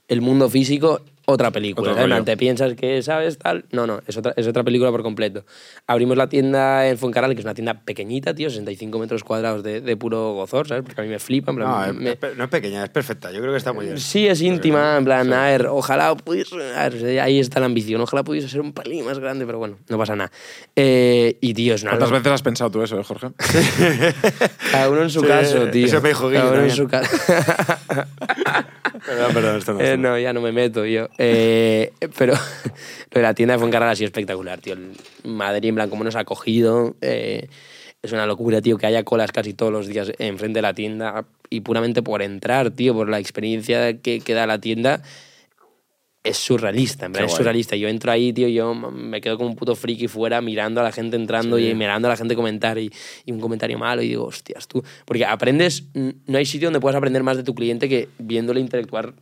[0.08, 1.92] El mundo físico, otra película.
[1.92, 2.24] Rollo.
[2.24, 3.64] Te piensas que sabes tal.
[3.72, 5.44] No, no, es otra, es otra película por completo.
[5.86, 9.80] Abrimos la tienda en Fuencarral, que es una tienda pequeñita, tío, 65 metros cuadrados de,
[9.80, 10.84] de puro gozor, ¿sabes?
[10.84, 11.50] Porque a mí me flipa.
[11.50, 13.30] En plan, No, es- me- es no es pequeña, es perfecta.
[13.32, 13.98] Yo creo que está muy bien.
[13.98, 18.22] Sí, es íntima, en plan, a ver, ojalá pudiese, ver, ahí está la ambición, ojalá
[18.24, 20.30] pudiese ser un pelín más grande, pero bueno, no pasa nada.
[20.76, 23.28] Eh, y tío, es una ¿Cuántas veces has pensado tú eso, eh, Jorge?
[24.70, 25.86] Cada uno en su Sí, caso, tío.
[25.86, 27.16] eso me dijo Cada uno en su caso.
[29.06, 31.08] Perdón, perdón, esto no Eh, no, ya no me meto yo.
[31.18, 32.34] Eh, pero
[33.12, 34.74] lo de la tienda de Fuencarral ha sido espectacular, tío.
[34.74, 34.92] El
[35.24, 36.96] Madrid, en plan, cómo nos ha acogido.
[37.00, 37.48] eh,
[38.02, 41.24] es una locura, tío, que haya colas casi todos los días enfrente de la tienda
[41.50, 45.02] y puramente por entrar, tío, por la experiencia que, que da la tienda.
[46.28, 47.38] Es surrealista, en Qué plan, es guay.
[47.38, 47.76] surrealista.
[47.76, 50.92] Yo entro ahí, tío, yo me quedo como un puto friki fuera mirando a la
[50.92, 52.90] gente entrando y mirando a la gente comentar y,
[53.24, 54.82] y un comentario malo y digo, hostias, tú.
[55.04, 59.14] Porque aprendes, no hay sitio donde puedas aprender más de tu cliente que viéndole interactuar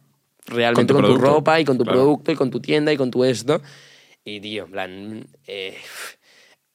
[0.47, 1.99] realmente Con con tu tu, producto, ropa y con tu claro.
[2.01, 3.61] producto y con tu tienda y con tu esto.
[4.25, 5.77] Y, tío, en plan, eh,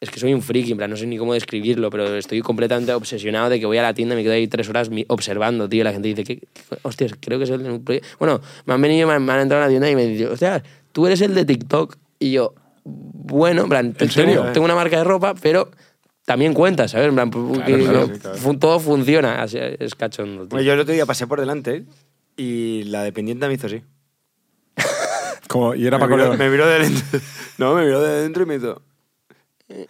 [0.01, 2.93] es que soy un friki, en plan, no sé ni cómo describirlo, pero estoy completamente
[2.93, 5.83] obsesionado de que voy a la tienda y me quedo ahí tres horas observando, tío.
[5.83, 6.47] La gente dice, ¿qué, qué-
[6.83, 8.07] hostias, creo que es el de un proyecto.
[8.17, 10.29] Bueno, me han venido, me han, me han entrado a la tienda y me dicen,
[10.29, 11.97] hostias, tú eres el de TikTok.
[12.17, 12.53] Y yo,
[12.85, 14.45] bueno, en plan, tengo, serio?
[14.53, 15.69] tengo una marca de ropa, pero
[16.25, 17.07] también cuenta, ¿sabes?
[17.09, 17.37] En plan, que-
[17.83, 18.37] claro, que sí, claro.
[18.37, 20.49] fu- todo funciona, así es cachondo, tío.
[20.49, 21.83] Bueno, yo el otro día pasé por delante
[22.37, 23.81] y la dependiente me hizo así.
[25.49, 27.19] Como, y era me, Paco miró, me miró de dentro.
[27.57, 28.81] No, me miró de dentro y me hizo.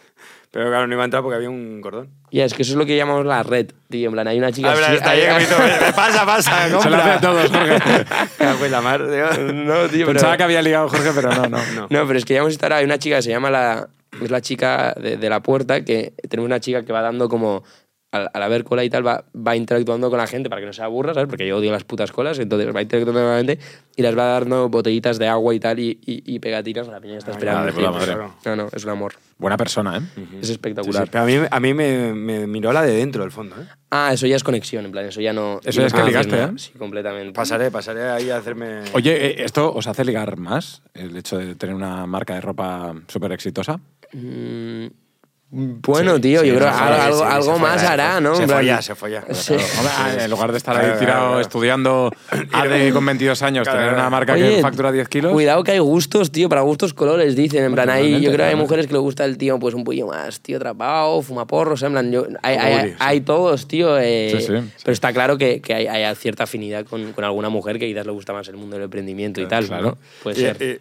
[0.51, 2.09] Pero claro, no iba a entrar porque había un cordón.
[2.31, 4.07] Ya, es que eso es lo que llamamos la red, tío.
[4.07, 4.71] En plan, hay una chica...
[4.71, 5.59] Ah, así- está ahí que me hizo.
[5.59, 6.81] "Me Pasa, pasa, compra.
[6.81, 8.69] Se lo hace a todos, Jorge.
[8.71, 9.53] La mar, tío.
[9.53, 10.13] No, tío, pero...
[10.13, 11.57] Pensaba que había ligado Jorge, pero no, no.
[11.75, 11.87] No.
[11.87, 12.73] No, pero es que ya hemos estado...
[12.73, 13.89] Hay una chica que se llama la...
[14.19, 17.63] Es la chica de, de la puerta, que tenemos una chica que va dando como
[18.11, 20.73] al, al haber cola y tal, va, va interactuando con la gente para que no
[20.73, 21.29] se aburra, ¿sabes?
[21.29, 23.59] Porque yo odio las putas colas, entonces va interactuando con la gente
[23.95, 26.87] y les va dando botellitas de agua y tal y, y, y pegatinas.
[26.87, 27.71] La peña está esperando.
[27.73, 27.91] tío.
[27.91, 28.15] madre.
[28.45, 29.13] No, no, es un amor.
[29.37, 30.01] Buena persona, ¿eh?
[30.41, 31.03] Es espectacular.
[31.03, 33.55] sí, pero a mí, a mí me, me miró la de dentro, del fondo.
[33.55, 33.65] ¿eh?
[33.91, 35.59] Ah, eso ya es conexión, en plan, eso ya no...
[35.63, 36.43] Eso ya es que no ligaste.
[36.43, 36.47] ¿eh?
[36.57, 37.33] Sí, completamente.
[37.33, 38.81] Pasaré, pasaré ahí a hacerme...
[38.93, 40.81] Oye, eh, ¿esto os hace ligar más?
[40.93, 43.79] El hecho de tener una marca de ropa súper exitosa.
[44.13, 44.87] Mm,
[45.51, 48.11] bueno, Sí, tío, sí, yo creo sí, algo, sí, algo, se algo fue, más hará,
[48.13, 48.21] fue.
[48.21, 48.35] ¿no?
[48.35, 48.81] Se folla,
[49.33, 51.41] se ah, en lugar de estar ahí Claro, tirado claro, claro.
[51.41, 52.11] estudiando
[52.53, 55.33] AD con 22 años, Claro, tener una marca Oye, que factura 10 kilos.
[55.33, 57.63] Cuidado que hay gustos, tío, para gustos colores, dicen.
[57.63, 59.83] En plan, Totalmente, yo creo que hay mujeres que le gusta el tío, pues un
[59.83, 63.97] poquillo más, tío, atrapado, fuma porros, en plan, yo, hay, todos, tío.
[63.99, 64.37] eh.
[64.83, 68.11] Pero está claro que, que hay, cierta afinidad con, con alguna mujer que quizás le
[68.11, 69.83] gusta más el mundo del emprendimiento y tal, claro.
[69.83, 69.97] ¿no?
[70.21, 70.57] Puede ser.
[70.61, 70.79] y- y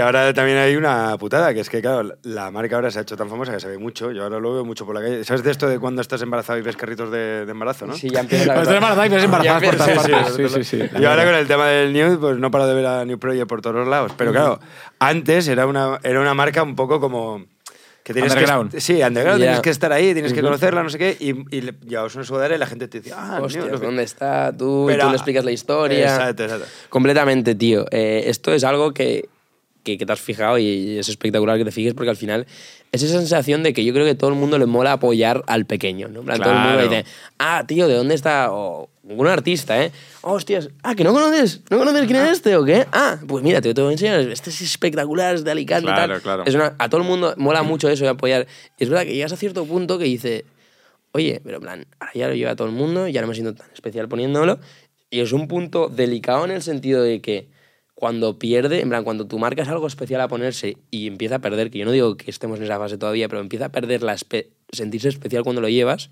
[0.00, 3.16] ahora también hay una putada, que es que, claro, la- marca ahora se ha hecho
[3.16, 4.10] tan famosa que se ve mucho.
[4.12, 5.22] Yo ahora lo veo mucho por la calle.
[5.24, 7.94] ¿Sabes de esto de cuando estás embarazado y ves carritos de, de embarazo, no?
[7.94, 10.52] Sí, ya empieza la Pues estás embarazada y ves embarazadas por todas empieza- partes.
[10.52, 10.98] Sí, sí, sí.
[11.00, 13.46] Y ahora con el tema del New, pues no paro de ver a New Project
[13.46, 14.12] por todos los lados.
[14.16, 14.58] Pero claro,
[14.98, 17.44] antes era una, era una marca un poco como...
[18.02, 18.70] Que tienes Underground.
[18.70, 19.44] Que, sí, underground, Ya.
[19.46, 22.24] tienes que estar ahí, tienes que conocerla, no sé qué, y, y le llevabas una
[22.24, 24.90] sudadera y la gente te decía, ah, Hostia, no ¿dónde está tú?
[24.90, 26.04] y Pero- tú le explicas la historia.
[26.14, 26.66] Exacto, exacto.
[26.90, 27.86] Completamente, tío.
[27.90, 29.30] Eh, esto es algo que,
[29.84, 32.46] que, que te has fijado y es espectacular que te fijes porque al final
[32.90, 35.66] es esa sensación de que yo creo que todo el mundo le mola apoyar al
[35.66, 36.22] pequeño, ¿no?
[36.22, 36.88] Plan, Todo el mundo Claro.
[36.90, 37.04] dice,
[37.38, 38.52] ah, tío, ¿de dónde está?
[38.52, 39.92] O un artista, ¿eh?
[40.22, 41.60] Hostias, ah, ¿que no conoces?
[41.70, 42.86] ¿No conoces quién es este o qué?
[42.92, 45.92] Ah, pues mira, te, te voy a enseñar, este es espectacular, es de Alicante y
[45.92, 46.22] Claro, tal.
[46.22, 46.42] claro.
[46.46, 48.46] Es una- a todo el mundo mola mucho eso de apoyar.
[48.78, 50.46] Y es verdad que llegas a cierto punto que dice,
[51.12, 53.54] oye, pero en plan, ahora ya lo lleva todo el mundo, ya no me siento
[53.54, 54.58] tan especial poniéndolo.
[55.10, 57.48] Y es un punto delicado en el sentido de que
[58.04, 61.38] cuando pierde, en plan, cuando tu marca es algo especial a ponerse y empieza a
[61.38, 64.02] perder, que yo no digo que estemos en esa fase todavía, pero empieza a perder
[64.02, 66.10] la espe- sentirse especial cuando lo llevas,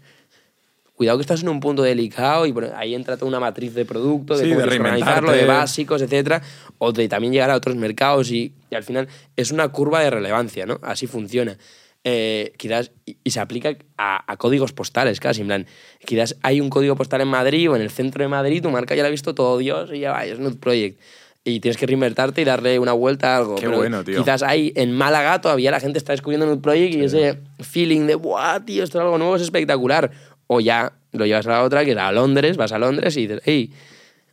[0.95, 3.85] cuidado que estás en un punto delicado y bueno, ahí entra toda una matriz de
[3.85, 6.41] producto, de Sí, cómo de organizarlo, de básicos, etcétera,
[6.79, 10.09] o de también llegar a otros mercados y, y al final es una curva de
[10.09, 10.81] relevancia, ¿no?
[10.81, 11.59] Así funciona.
[12.05, 15.67] Eh, quizás, y, y se aplica a, a códigos postales casi, en plan,
[16.07, 18.95] quizás hay un código postal en Madrid o en el centro de Madrid, tu marca
[18.95, 20.99] ya la ha visto todo Dios y ya va, es Nude Project.
[21.45, 23.57] Y tienes que reinvertarte y darle una vuelta a algo.
[23.57, 24.19] Qué Pero bueno, tío.
[24.19, 28.15] Quizás hay en Málaga todavía la gente está descubriendo Nude Project y ese feeling de,
[28.15, 30.11] ¡buah, tío, esto es algo nuevo, es espectacular!
[30.47, 33.23] O ya lo llevas a la otra, que es a Londres, vas a Londres y
[33.23, 33.73] dices, hey,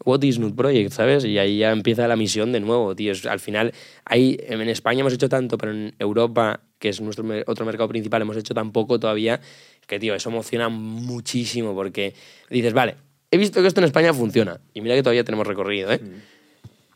[0.05, 1.25] what is Nude Project, ¿sabes?
[1.25, 3.13] Y ahí ya empieza la misión de nuevo, tío.
[3.29, 3.73] Al final,
[4.05, 8.21] hay, en España hemos hecho tanto, pero en Europa, que es nuestro otro mercado principal,
[8.21, 9.39] hemos hecho tan poco todavía,
[9.87, 12.13] que, tío, eso emociona muchísimo porque
[12.49, 12.95] dices, vale,
[13.31, 14.59] he visto que esto en España funciona.
[14.73, 15.99] Y mira que todavía tenemos recorrido, ¿eh?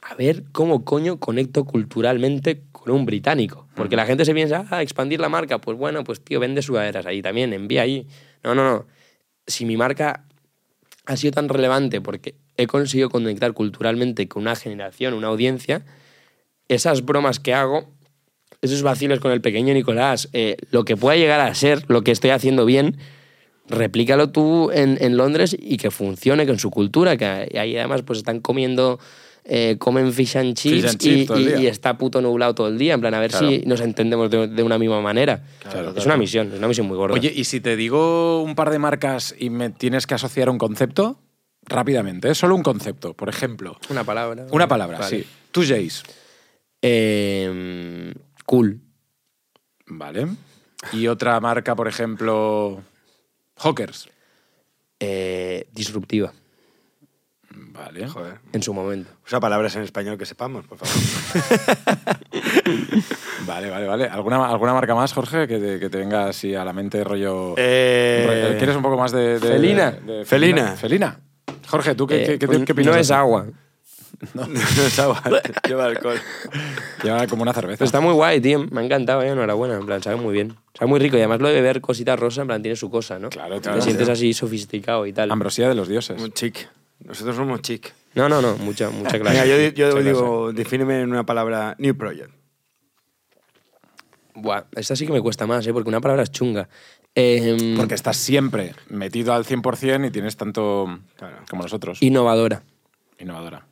[0.03, 3.67] A ver cómo coño conecto culturalmente con un británico.
[3.75, 7.05] Porque la gente se piensa, ah, expandir la marca, pues bueno, pues tío, vende sudaderas
[7.05, 8.07] ahí también, envía ahí.
[8.43, 8.85] No, no, no.
[9.47, 10.25] Si mi marca
[11.05, 15.85] ha sido tan relevante porque he conseguido conectar culturalmente con una generación, una audiencia,
[16.67, 17.89] esas bromas que hago,
[18.61, 22.11] esos vacilos con el pequeño Nicolás, eh, lo que pueda llegar a ser, lo que
[22.11, 22.97] estoy haciendo bien,
[23.67, 28.19] replícalo tú en, en Londres y que funcione con su cultura, que ahí además pues
[28.19, 28.99] están comiendo,
[29.45, 32.93] eh, comen fish and chips, Fish and chips y, está puto nublado todo el día,
[32.93, 33.49] en plan a ver Claro.
[33.49, 35.43] si nos entendemos de, de una misma manera.
[35.59, 36.05] Claro, es claro.
[36.05, 37.15] una misión, es una misión muy gorda.
[37.15, 40.57] Oye, y si te digo un par de marcas y me tienes que asociar un
[40.57, 41.19] concepto,
[41.65, 42.35] rápidamente, ¿eh?
[42.35, 43.13] solo un concepto.
[43.13, 44.47] Por ejemplo, una palabra.
[44.51, 45.21] una palabra, Vale.
[45.21, 45.27] sí.
[45.51, 46.03] Tú, Jace.
[46.81, 48.13] Eh,
[48.45, 48.81] cool.
[49.87, 50.27] Vale.
[50.91, 52.81] Y otra marca, por ejemplo,
[53.57, 54.09] Hawkers.
[54.99, 56.33] Eh, disruptiva,
[57.73, 58.07] Vale.
[58.07, 58.35] Joder.
[58.53, 59.09] en su momento.
[59.25, 60.93] Usa palabras en español que sepamos, por favor.
[63.45, 64.05] Vale, vale, vale.
[64.05, 67.55] ¿Alguna, alguna marca más, Jorge, que te, que te venga así a la mente rollo...
[67.57, 69.37] Eh, rollo- ¿Quieres un poco más de...
[69.39, 69.91] de- Felina.
[69.91, 70.75] de- de Felina.
[70.77, 71.19] Felina.
[71.67, 72.93] Jorge, ¿tú qué, Eh, qué, qué, pues qué opinas?
[72.95, 73.47] no es agua.
[74.33, 75.21] no es agua,
[75.67, 76.17] lleva alcohol.
[77.03, 77.79] Lleva como una cerveza.
[77.79, 78.59] Pero está muy guay, tío.
[78.71, 79.27] Me ha encantado, eh.
[79.29, 79.75] Enhorabuena.
[79.75, 80.55] En plan, sabe muy bien.
[80.77, 81.17] Sabe muy rico.
[81.17, 83.29] Y además lo de beber cositas rosas, en plan, tiene su cosa, ¿no?
[83.29, 83.81] Claro, Te tío.
[83.81, 85.31] sientes así sofisticado y tal.
[85.31, 86.19] Ambrosía de los dioses.
[86.19, 86.69] Muy chic.
[87.05, 87.93] Nosotros somos chic.
[88.15, 88.57] No, no, no.
[88.57, 89.39] Mucha, mucha clase.
[89.41, 92.31] Venga, yo, yo Mucha digo, defíneme en una palabra New Project.
[94.35, 95.73] Buah, esta sí que me cuesta más, ¿eh?
[95.73, 96.67] Porque una palabra es chunga.
[97.15, 101.37] Eh, Porque estás siempre metido al 100% y tienes tanto Claro.
[101.49, 102.01] como nosotros.
[102.01, 102.63] Innovadora.
[103.19, 103.67] Innovadora.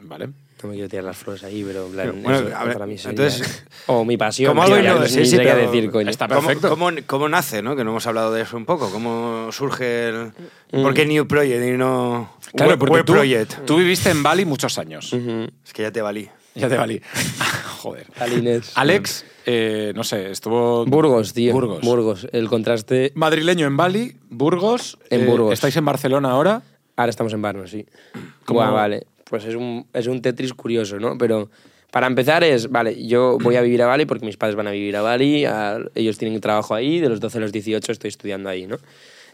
[0.00, 0.30] Vale.
[0.62, 2.86] No me quiero tirar las flores ahí, pero en plan, Bueno, eso a ver, para
[2.86, 4.50] mí sería- entonces- O mi pasión.
[4.50, 6.10] Como algo no sí, sí, sé qué pero decir, coño.
[6.10, 6.68] está ¿Cómo, perfecto.
[6.68, 7.76] cómo, cómo nace, no?
[7.76, 8.90] Que no hemos hablado de eso un poco.
[8.90, 10.32] ¿Cómo surge el...
[10.72, 10.82] Mm.
[10.82, 13.64] ¿Por qué New Project y no Claro, Web, porque Web tú, Project?
[13.64, 15.12] tú viviste en Bali muchos años.
[15.12, 16.28] Es que ya te valí.
[16.54, 17.00] Ya te valí.
[17.80, 18.06] Joder.
[18.18, 18.72] Alines.
[18.74, 20.84] Alex, eh, no sé, estuvo...
[20.84, 21.52] Burgos, tío.
[21.52, 21.80] Burgos.
[21.80, 22.28] Burgos.
[22.32, 23.12] El contraste.
[23.14, 24.98] Madrileño en Bali, Burgos.
[25.08, 25.52] En eh, Burgos.
[25.54, 26.62] ¿Estáis en Barcelona ahora?
[26.96, 27.86] Ahora estamos en Barno, sí.
[28.44, 29.06] ¿Cómo- Buah, vale.
[29.30, 31.16] Pues es un, es un Tetris curioso, ¿no?
[31.16, 31.50] Pero
[31.90, 34.70] para empezar es, vale, yo voy a vivir a Bali porque mis padres van a
[34.72, 38.08] vivir a Bali, a- ellos tienen trabajo ahí, de los 12 a los 18 estoy
[38.08, 38.76] estudiando ahí, ¿no?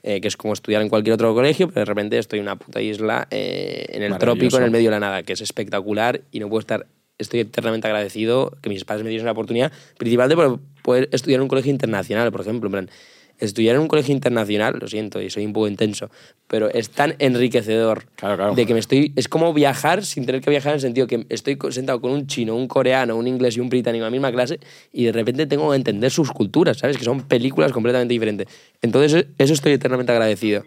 [0.03, 2.57] Eh, que es como estudiar en cualquier otro colegio, pero de repente estoy en una
[2.57, 6.21] puta isla eh, en el trópico, en el medio de la nada, que es espectacular
[6.31, 6.87] y no puedo estar...
[7.19, 11.43] Estoy eternamente agradecido que mis padres me diesen la oportunidad, principalmente por poder estudiar en
[11.45, 12.69] un colegio internacional, por ejemplo.
[12.69, 12.91] En plan,
[13.39, 16.11] estudiar en un colegio internacional, lo siento, y soy un poco intenso,
[16.47, 18.55] pero es tan enriquecedor Claro, claro.
[18.55, 19.13] de que me estoy.
[19.17, 22.27] Es como viajar sin tener que viajar en el sentido que estoy sentado con un
[22.27, 24.59] chino, un coreano, un inglés y un británico en la misma clase
[24.93, 26.97] y de repente tengo que entender sus culturas, ¿sabes?
[26.97, 28.47] Que son películas completamente diferentes.
[28.83, 30.65] Entonces, e- eso estoy eternamente agradecido.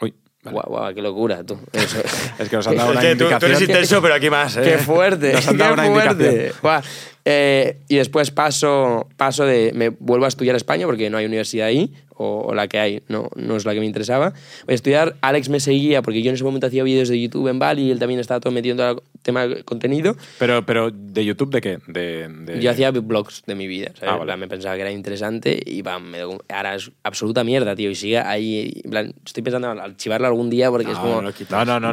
[0.00, 0.54] Uy, vale.
[0.54, 1.58] Guau, guau, qué locura, tú.
[1.72, 1.98] Eso.
[2.38, 3.70] Es que nos han dado Es una que tú, tú eres indicación.
[3.70, 4.56] intenso, pero aquí más.
[4.56, 4.62] ¿eh?
[4.64, 6.24] Qué fuerte, Nos han dado qué una fuerte.
[6.24, 6.54] indicación.
[6.62, 6.82] Guau.
[7.24, 9.70] Eh, y después paso, paso de.
[9.74, 12.80] Me vuelvo a estudiar a España porque no hay universidad ahí, o, o la que
[12.80, 14.30] hay no, no es la que me interesaba.
[14.66, 15.14] Voy a estudiar.
[15.20, 17.90] Alex me seguía porque yo en ese momento hacía vídeos de YouTube en Bali y
[17.92, 20.16] él también estaba todo metido en todo el tema de contenido.
[20.40, 21.78] Pero, pero, ¿de YouTube de qué?
[21.86, 24.02] De, de- Yo hacía blogs de mi vida, ¿sabes?
[24.02, 24.24] Ah, En vale.
[24.24, 27.88] plan, me pensaba que era interesante y bam, me ahora es absoluta mierda, tío.
[27.88, 28.80] Y sigue ahí.
[28.84, 31.22] en plan, estoy pensando en archivarlo algún día porque es No, como.
[31.22, 31.30] no.
[31.50, 31.92] No, no,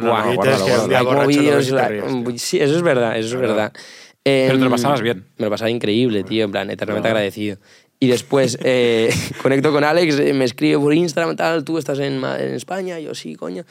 [1.30, 3.72] eso es verdad, eso es Claro.
[4.24, 4.46] Verdad.
[4.46, 5.24] Pero te lo Em, pasabas bien.
[5.38, 7.58] Me lo pasaba increíble, tío, en plan, eternamente agradecido.
[7.98, 9.10] Y después eh,
[9.42, 13.14] conecto con Alex, eh, me escribe por Instagram, tal, tú estás en, en España, yo
[13.14, 13.64] sí, coño.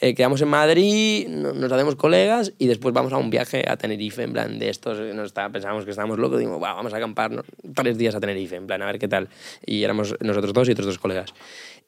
[0.00, 3.76] Eh, quedamos en Madrid, no- nos hacemos colegas y después vamos a un viaje a
[3.76, 6.94] Tenerife, en plan, de estos, eh, nos está, pensábamos que estábamos locos, digo, "Buah, vamos
[6.94, 7.42] a acampar ¿no?
[7.74, 9.28] tres días a Tenerife, en plan, a ver qué tal.
[9.66, 11.34] Y éramos nosotros dos y otros dos colegas.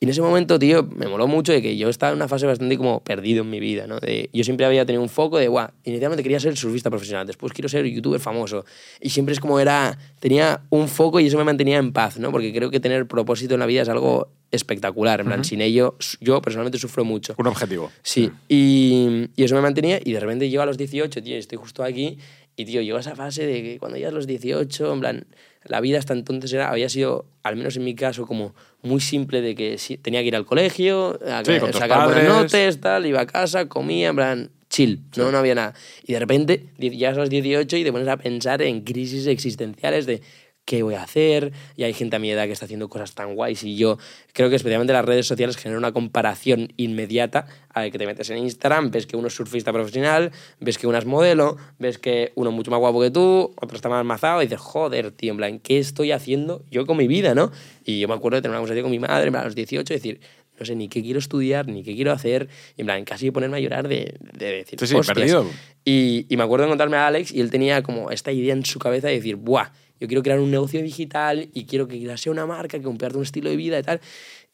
[0.00, 2.46] Y en ese momento, tío, me moló mucho de que yo estaba en una fase
[2.46, 3.98] bastante como perdido en mi vida, ¿no?
[4.32, 7.68] Yo siempre había tenido un foco de, guau, inicialmente quería ser surfista profesional, después quiero
[7.68, 8.64] ser youtuber famoso.
[9.00, 12.32] Y siempre es como era, tenía un foco y eso me mantenía en paz, ¿no?
[12.32, 15.20] Porque creo que tener propósito en la vida es algo espectacular.
[15.20, 17.34] En plan, sin ello, yo personalmente sufro mucho.
[17.38, 17.90] Un objetivo.
[18.02, 21.58] Sí, y, y eso me mantenía y de repente llego a los 18, tío, estoy
[21.58, 22.18] justo aquí
[22.56, 25.26] y, tío, llego a esa fase de que cuando llegas a los 18, en plan,
[25.64, 29.40] la vida hasta entonces era, había sido, al menos en mi caso, como muy simple
[29.40, 33.26] de que tenía que ir al colegio, a Sí, sacar buenas notas, tal, iba a
[33.26, 35.74] casa, comía, en plan, chill, no, no había nada.
[36.06, 40.06] Y de repente llegas a los 18 y te pones a pensar en crisis existenciales
[40.06, 40.20] de
[40.64, 43.34] qué voy a hacer, y hay gente a mi edad que está haciendo cosas tan
[43.34, 43.98] guays y yo
[44.32, 48.38] creo que especialmente las redes sociales generan una comparación inmediata a que te metes en
[48.38, 52.50] Instagram, ves que uno es surfista profesional, ves que uno es modelo, ves que uno
[52.50, 55.36] es mucho más guapo que tú, otro está más mazado y dices, joder, tío, en
[55.36, 57.52] plan, ¿qué estoy haciendo yo con mi vida, no?
[57.84, 59.96] Y yo me acuerdo de tener una conversación con mi madre a los 18 y
[59.96, 60.20] decir,
[60.58, 63.56] no sé ni qué quiero estudiar, ni qué quiero hacer, y en plan, casi ponerme
[63.56, 65.46] a llorar de, de decir, Sí, sí, perdido.
[65.84, 68.64] Y, y me acuerdo de encontrarme a Alex y él tenía como esta idea en
[68.64, 69.70] su cabeza de decir, ¡buah!
[70.04, 73.24] Yo quiero crear un negocio digital y quiero que sea una marca, que comparta un
[73.24, 74.00] estilo de vida y tal.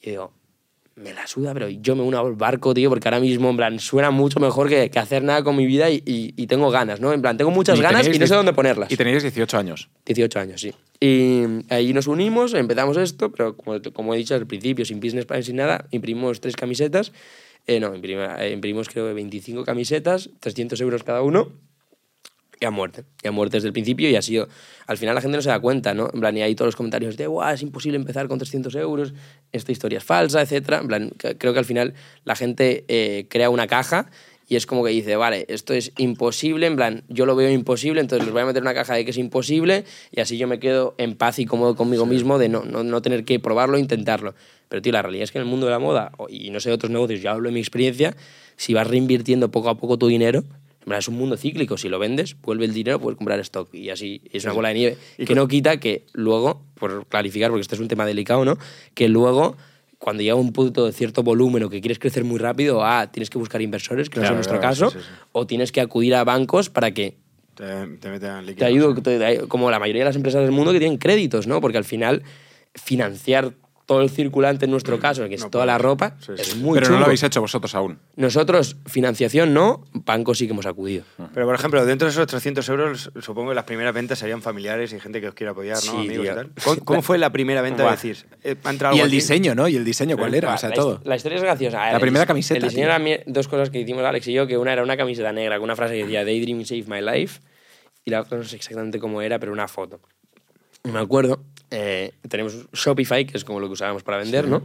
[0.01, 0.33] Y digo,
[0.95, 3.79] me la suda, pero yo me uno al barco, tío, porque ahora mismo, en plan,
[3.81, 7.01] suena mucho mejor que, que hacer nada con mi vida y, y- y tengo ganas,
[7.01, 7.13] ¿no?
[7.13, 8.93] En plan, tengo muchas Y ganas y no sé dónde ponerlas.
[8.93, 9.89] Y teníais 18 años.
[10.07, 10.73] 18 años, sí.
[11.01, 15.25] Y ahí nos unimos, empezamos esto, pero como, como he dicho al principio, sin business
[15.25, 17.13] plan, sin nada, imprimimos tres camisetas.
[17.67, 21.49] Eh, no, imprima- eh, imprimimos creo que 25 camisetas, 300 euros cada uno.
[22.63, 24.47] Y a muerte, y a muerte desde el principio y ha sido...
[24.87, 26.11] Al final la gente no se da cuenta, ¿no?
[26.13, 29.15] En plan, y hay todos los comentarios de, guau, es imposible empezar con 300 euros,
[29.51, 30.81] esta historia es falsa, etc.
[30.83, 31.95] En plan, creo que al final
[32.25, 34.11] la gente eh, crea una caja
[34.51, 38.01] y es como que dice, vale, esto es imposible, en plan, yo lo veo imposible,
[38.01, 40.59] entonces les voy a meter una caja de que es imposible y así yo me
[40.59, 43.81] quedo en paz y cómodo conmigo mismo de no, no, no tener que probarlo e
[43.81, 44.35] intentarlo.
[44.69, 46.69] Pero, tío, la realidad es que en el mundo de la moda, y no sé
[46.69, 48.17] de otros negocios, yo hablo de mi experiencia,
[48.57, 50.43] si vas reinvirtiendo poco a poco tu dinero,
[50.99, 54.21] es un mundo cíclico, si lo vendes, vuelve el dinero, puedes comprar stock y así
[54.33, 54.99] es una bola de nieve.
[55.19, 58.57] Y que no quita que luego, por clarificar, porque este es un tema delicado, ¿no?
[58.95, 59.57] Que luego
[59.99, 63.29] cuando llega un punto de cierto volumen o que quieres crecer muy rápido, ah, tienes
[63.29, 65.15] que buscar inversores, que no es nuestro claro, caso, sí, sí, sí.
[65.33, 67.19] o tienes que acudir a bancos para que
[67.55, 67.65] Te,
[67.99, 68.55] te líquido.
[68.57, 71.61] te ayude, te- como la mayoría de las empresas del mundo que tienen créditos, ¿no?
[71.61, 72.23] Porque al final
[72.75, 73.53] financiar
[73.91, 76.53] todo el circulante en nuestro caso, que es No toda la ropa, Sí, es sí,
[76.53, 76.59] sí.
[76.61, 77.99] muy Pero no lo habéis hecho vosotros aún.
[78.15, 81.03] Nosotros, financiación no, bancos sí que hemos acudido.
[81.35, 84.93] Pero, por ejemplo, dentro de esos 300 euros, supongo que las primeras ventas serían familiares
[84.93, 85.81] y gente que os quiera apoyar, ¿no?
[85.83, 86.23] Sí, Amigos tío.
[86.23, 86.51] y tal.
[86.63, 88.27] ¿Cómo, cómo fue la primera venta de decir?
[88.45, 89.17] eh, ¿Ha entrado Y algo el aquí?
[89.17, 89.67] diseño, ¿no?
[89.67, 90.55] Y el diseño, ¿cuál era?
[90.55, 91.01] O sea, la, todo.
[91.03, 91.79] la historia es graciosa.
[91.79, 93.07] La el primera camiseta, El diseño tío.
[93.15, 95.65] era dos cosas que hicimos Alex y yo, que una era una camiseta negra con
[95.65, 97.41] una frase que decía Daydream Save My Life
[98.05, 99.99] y la otra no sé exactamente cómo era, pero una foto.
[100.85, 104.63] Y me acuerdo, eh, tenemos Shopify, que es como lo que usábamos para vender, ¿no?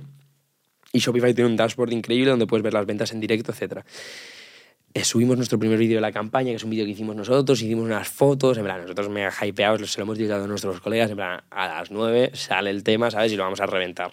[0.91, 3.83] Y Shopify tiene un dashboard increíble donde puedes ver las ventas en directo, etc.
[4.93, 7.61] eh, subimos nuestro primer vídeo de la campaña, que es un vídeo que hicimos nosotros,
[7.61, 11.09] hicimos unas fotos, en plan, nosotros mega hypeados, se lo hemos dedicado a nuestros colegas,
[11.09, 13.31] en plan, a las 9 sale el tema, ¿sabes?
[13.33, 14.11] Y lo vamos a reventar.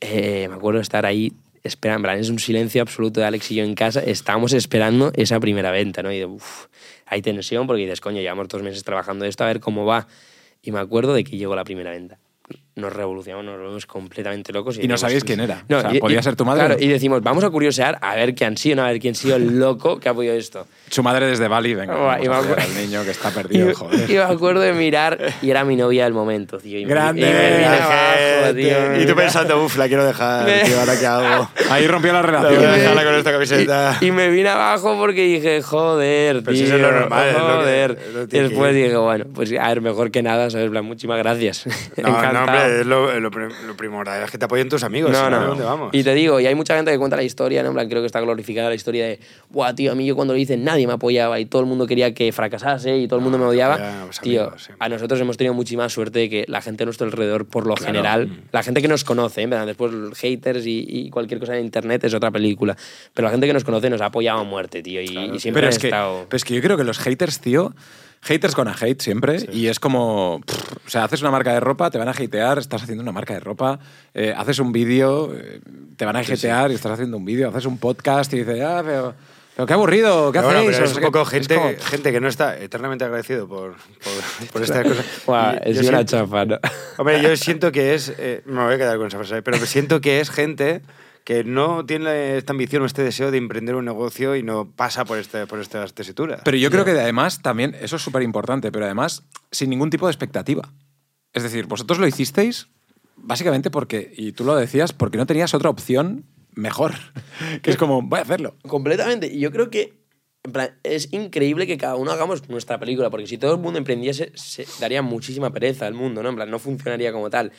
[0.00, 1.32] Eh, me acuerdo de estar ahí
[1.64, 5.10] esperando, en plan, es un silencio absoluto de Alex y yo en casa, estábamos esperando
[5.16, 6.12] esa primera venta, ¿no?
[6.12, 6.66] Y de, uff,
[7.06, 10.06] hay tensión porque dices, coño, llevamos dos meses trabajando esto, a ver cómo va.
[10.66, 12.18] Y me acuerdo de que llegó la primera venta.
[12.78, 14.78] Nos revolucionamos, nos volvemos completamente locos.
[14.78, 15.64] Y no sabéis quién era.
[15.66, 16.66] No, o sea, y- podía y- ser tu madre.
[16.66, 18.82] Claro, y decimos, vamos a curiosear a ver quién ha sido, ¿no?
[18.84, 20.66] a ver quién ha sido el loco que ha apoyado esto.
[20.90, 24.10] Su madre desde Bali, venga, vamos y me a al niño que está perdido, joder.
[24.10, 26.78] y me acuerdo de mirar y era mi novia del momento, tío.
[26.78, 29.02] Y me- Grande, y me vine abajo, tío.
[29.02, 31.50] Y tú pensando, uff, la quiero dejar, Me- tío, ¿ahora qué hago?
[31.70, 32.60] Ahí rompió la relación.
[32.60, 33.96] dejarla con esta camiseta.
[34.02, 37.26] Y, y me vine abajo porque dije, joder, Pero si tío, eso es lo normal,
[37.28, 37.98] es lo que- joder.
[38.06, 40.68] es lo que y después dije, bueno, pues a ver, mejor que nada, ¿sabes?
[40.68, 41.64] Plan, muchísimas gracias.
[41.96, 42.65] No, no, Encantado.
[42.66, 45.10] Hombre, es lo, lo prim- lo primordial es que te apoyen tus amigos.
[45.10, 45.90] No, si no, ¿a dónde vamos?
[45.92, 47.68] Y te digo, y hay mucha gente que cuenta la historia, ¿no?
[47.68, 50.34] En plan, creo que está glorificada la historia de, buah, tío, a mí yo cuando
[50.34, 53.22] lo hice nadie me apoyaba y todo el mundo quería que fracasase y todo el
[53.22, 53.78] mundo me odiaba.
[54.06, 57.06] los Tío, amigos, a nosotros hemos tenido muchísima suerte de que la gente a nuestro
[57.06, 59.46] alrededor, por lo general, la gente que nos conoce, ¿eh?
[59.46, 62.76] después haters y, y cualquier cosa en internet es otra película,
[63.14, 65.60] pero la gente que nos conoce nos ha apoyado a muerte, tío, y, y siempre
[65.60, 66.26] Pero han es, que, estado...
[66.28, 67.74] pero es que yo creo que los haters, tío,
[68.26, 71.60] haters con a hate siempre, y es como, pff, o sea, haces una marca de
[71.60, 73.78] ropa, te van a hatear, estás haciendo una marca de ropa,
[74.14, 75.60] eh, haces un vídeo, eh,
[75.96, 78.82] te van a hatear y estás haciendo un vídeo, haces un podcast y dices, ah,
[78.84, 79.14] pero,
[79.54, 80.76] pero qué aburrido, ¿qué Pero bueno, hacéis?
[80.76, 84.48] pero O es un poco gente, como- gente que no está eternamente agradecido por, por,
[84.52, 85.04] por estas cosas.
[85.66, 86.58] Y es una siento- chafa, ¿no?
[86.98, 88.12] Hombre, yo siento que es.
[88.18, 90.82] eh, me voy a quedar con esa frase, pero siento que es gente
[91.26, 95.04] que no tiene esta ambición o este deseo de emprender un negocio y no pasa
[95.04, 96.40] por, este, por estas tesituras.
[96.44, 100.06] Pero yo creo que además también, eso es súper importante, pero además sin ningún tipo
[100.06, 100.72] de expectativa.
[101.32, 102.68] Es decir, vosotros lo hicisteis
[103.16, 106.94] básicamente porque, y tú lo decías, porque no tenías otra opción mejor.
[107.60, 108.54] Que es como, voy a hacerlo.
[108.62, 109.26] Completamente.
[109.26, 110.06] Y yo creo que
[110.44, 113.78] en plan, es increíble que cada uno hagamos nuestra película, porque si todo el mundo
[113.80, 116.28] emprendiese, se daría muchísima pereza al mundo, ¿no?
[116.28, 117.50] En plan, no funcionaría como tal.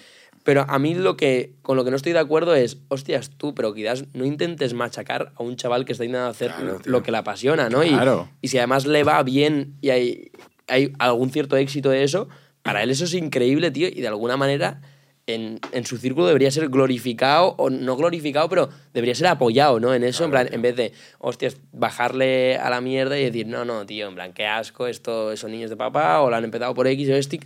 [0.47, 3.53] Pero a mí lo que, con lo que no estoy de acuerdo es, hostias, tú,
[3.53, 7.12] pero quizás no intentes machacar a un chaval que está intentando hacer Claro, lo que
[7.12, 7.83] le apasiona, ¿no?
[7.83, 8.29] Y- Claro.
[8.39, 10.31] Y, si además le va bien y hay,
[10.69, 12.29] hay algún cierto éxito de eso,
[12.63, 14.79] para él eso es increíble, tío, y de alguna manera
[15.25, 19.93] en, en su círculo debería ser glorificado, o no glorificado, pero debería ser apoyado, ¿no?
[19.93, 23.65] En eso, en plan, en vez de, hostias, bajarle a la mierda y decir, no,
[23.65, 26.73] no, tío, en plan, qué asco, esto son niños de papá, o lo han empezado
[26.73, 27.41] por X o este.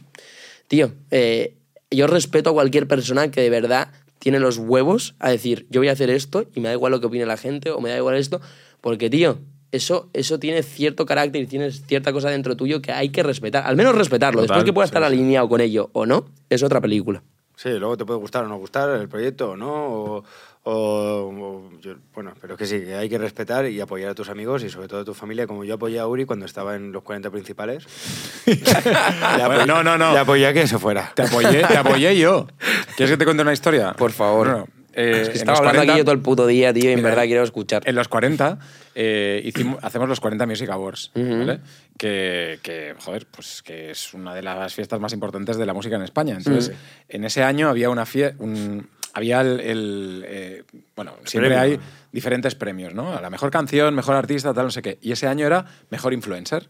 [0.68, 1.56] Tío, eh,
[1.92, 5.90] yo respeto a cualquier persona que de verdad tiene los huevos a decir, yo voy
[5.90, 7.98] a hacer esto y me da igual lo que opine la gente o me da
[7.98, 8.40] igual esto,
[8.80, 9.40] porque, tío,
[9.72, 13.66] eso, eso tiene cierto carácter y tienes cierta cosa dentro tuyo que hay que respetar.
[13.66, 14.42] Al menos respetarlo.
[14.42, 15.08] Total, Después que pueda sí, estar sí.
[15.08, 17.24] alineado con ello o no, es otra película.
[17.56, 19.72] Sí, luego te puede gustar o no gustar el proyecto o no.
[19.72, 20.24] O,
[20.64, 21.32] o-
[21.74, 24.64] o yo- bueno, pero que sí, que hay que respetar y apoyar a tus amigos
[24.64, 27.04] y sobre todo a tu familia, como yo apoyé a Uri cuando estaba en los
[27.04, 27.86] 40 principales.
[28.46, 30.14] Le Bueno, apoyé- no, no, no.
[30.14, 31.12] Le apoyé a que se fuera.
[31.16, 32.48] Te apoyé, te apoyé yo.
[32.96, 33.94] ¿Quieres que te cuente una historia?
[33.94, 34.48] Por favor.
[34.48, 36.94] Bueno, eh, es que estaba hablando 40 aquí yo todo el puto día, tío, y
[36.94, 37.82] en Mira, verdad quiero escuchar.
[37.86, 38.60] En los 40
[38.94, 41.60] eh, hicimos, hacemos los 40 Music Awards, ¿vale?
[41.98, 45.96] que, que, joder, pues que es una de las fiestas más importantes de la música
[45.96, 46.36] en España.
[46.36, 46.76] Entonces,
[47.08, 50.64] en ese año había una fie un, había el, el, eh,
[50.96, 51.60] bueno, siempre premio.
[51.60, 51.80] hay
[52.12, 53.14] diferentes premios, ¿no?
[53.16, 54.98] A la mejor canción, mejor artista, tal, no sé qué.
[55.02, 56.70] Y ese año era mejor influencer.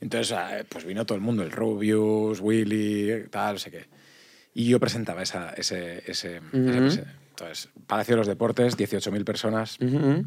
[0.00, 3.86] Entonces, eh, pues vino todo el mundo, el Rubius, Willy, tal, no sé qué.
[4.54, 9.78] Y yo presentaba esa, ese, ese, ese prese- Entonces, Palacio de los Deportes, 18.000 personas.
[9.80, 10.24] Ujú.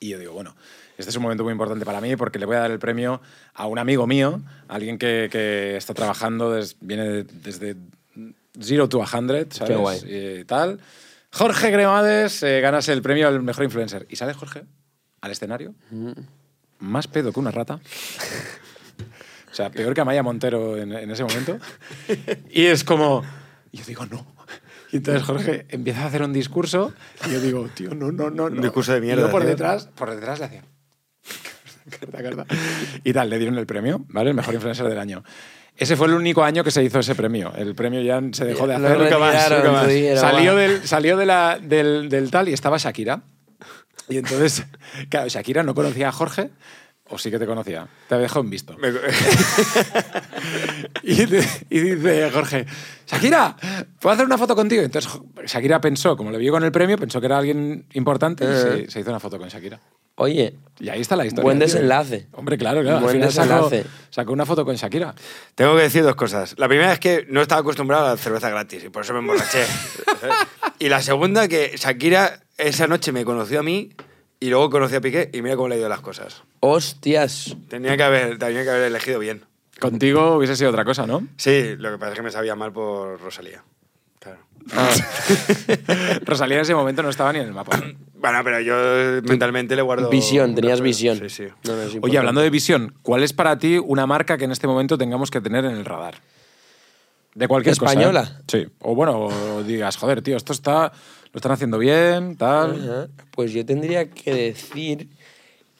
[0.00, 0.56] Y yo digo, bueno,
[0.96, 3.20] este es un momento muy importante para mí porque le voy a dar el premio
[3.54, 7.76] a un amigo mío, alguien que, que está trabajando, des- viene de- desde
[8.60, 9.76] Zero to 100, ¿sabes?
[9.76, 10.00] guay.
[10.40, 10.80] Y tal.
[11.30, 14.06] Jorge Gremades, eh, ganas el premio al mejor influencer.
[14.08, 14.64] Y sale Jorge
[15.20, 15.74] al escenario,
[16.78, 17.80] más pedo que una rata.
[19.50, 21.58] O sea, peor que Amaya Montero en, en ese momento.
[22.50, 23.24] Y es como,
[23.72, 24.26] y yo digo, no.
[24.92, 26.94] Y entonces Jorge empieza a hacer un discurso
[27.26, 28.44] y yo digo, tío, no, no, no.
[28.44, 28.62] Un no.
[28.62, 29.50] discurso de Y mierda, yo por tío.
[29.50, 30.64] detrás, por detrás le hacía.
[31.90, 32.46] Carta, carta.
[33.02, 34.30] Y tal, le dieron el premio, ¿vale?
[34.30, 35.24] El mejor influencer del año.
[35.78, 37.52] Ese fue el único año que se hizo ese premio.
[37.56, 38.98] El premio ya se dejó de hacer.
[38.98, 40.20] Nunca más, nunca más.
[40.20, 43.22] Salió, del, salió de la, del, del tal y estaba Shakira.
[44.08, 44.66] Y entonces,
[45.08, 46.50] claro, Shakira no conocía a Jorge,
[47.10, 47.86] o sí que te conocía.
[48.08, 48.76] Te dejó en visto.
[48.78, 48.88] Me-
[51.02, 52.66] Y, de- y dice Jorge,
[53.06, 53.56] Shakira,
[54.00, 54.82] ¿puedo hacer una foto contigo?
[54.82, 55.10] Entonces
[55.46, 58.84] Shakira pensó, como le vio con el premio, pensó que era alguien importante y Eh.
[58.86, 59.80] se, se hizo una foto con Shakira.
[60.16, 61.44] Oye, Y ahí está la historia.
[61.44, 61.66] Buen tío.
[61.66, 62.26] desenlace.
[62.32, 63.00] Hombre, claro, claro.
[63.00, 63.86] Buen final sacó, desenlace.
[64.10, 65.14] sacó una foto con Shakira.
[65.54, 66.54] Tengo que decir dos cosas.
[66.58, 69.20] La primera es que no estaba acostumbrado a la cerveza gratis y por eso me
[69.20, 69.64] emborraché.
[70.80, 73.90] y la segunda, que Shakira esa noche me conoció a mí
[74.40, 76.42] y luego conocí a Piqué y mira cómo le ha ido las cosas.
[76.60, 77.56] Hostias.
[77.68, 79.44] Tenía que haber, tenía que haber elegido bien.
[79.80, 81.26] Contigo hubiese sido otra cosa, ¿no?
[81.36, 83.62] Sí, lo que pasa es que me sabía mal por Rosalía.
[84.18, 84.38] Claro.
[84.72, 84.90] Ah,
[86.24, 87.80] Rosalía en ese momento no estaba ni en el mapa.
[88.20, 88.74] Bueno, pero yo
[89.22, 90.10] mentalmente le guardo...
[90.10, 91.18] visión, tenías visión.
[91.18, 91.44] Sí, sí.
[91.62, 94.50] No, no, es Oye, hablando de visión, ¿cuál es para ti una marca que en
[94.50, 96.16] este momento tengamos que tener en el radar?
[97.36, 98.22] De cualquier ¿Española?
[98.22, 98.40] cosa.
[98.40, 98.66] ¿eh?
[98.66, 98.72] Sí.
[98.80, 100.90] O bueno, o digas, joder, tío, esto está.
[101.32, 102.82] Lo están haciendo bien, tal.
[102.82, 103.08] Ajá.
[103.32, 105.08] Pues yo tendría que decir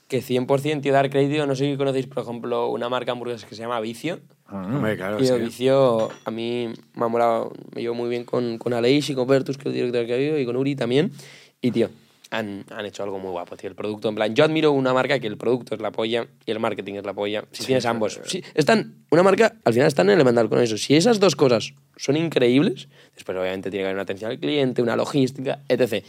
[0.08, 1.46] que 100% tío, dar crédito.
[1.46, 4.20] No sé si conocéis, por ejemplo, una marca hamburguesas que se llama Vicio.
[4.50, 5.34] Hombre, claro, y sí.
[5.34, 9.28] Vicio a mí me ha molado, me llevo muy bien con, con Aleix y con
[9.28, 11.12] Bertus, que es el director que ha habido, y con Uri también.
[11.60, 11.90] Y, tío,
[12.30, 13.68] han, han hecho algo muy guapo, tío.
[13.68, 16.50] El producto, en plan, yo admiro una marca que el producto es la polla y
[16.50, 17.44] el marketing es la polla.
[17.52, 18.20] Si tienes ambos.
[18.24, 20.76] Sí, están, una marca, al final están elemental con eso.
[20.76, 24.82] Si esas dos cosas son increíbles, después obviamente tiene que haber una atención al cliente,
[24.82, 26.04] una logística, etc.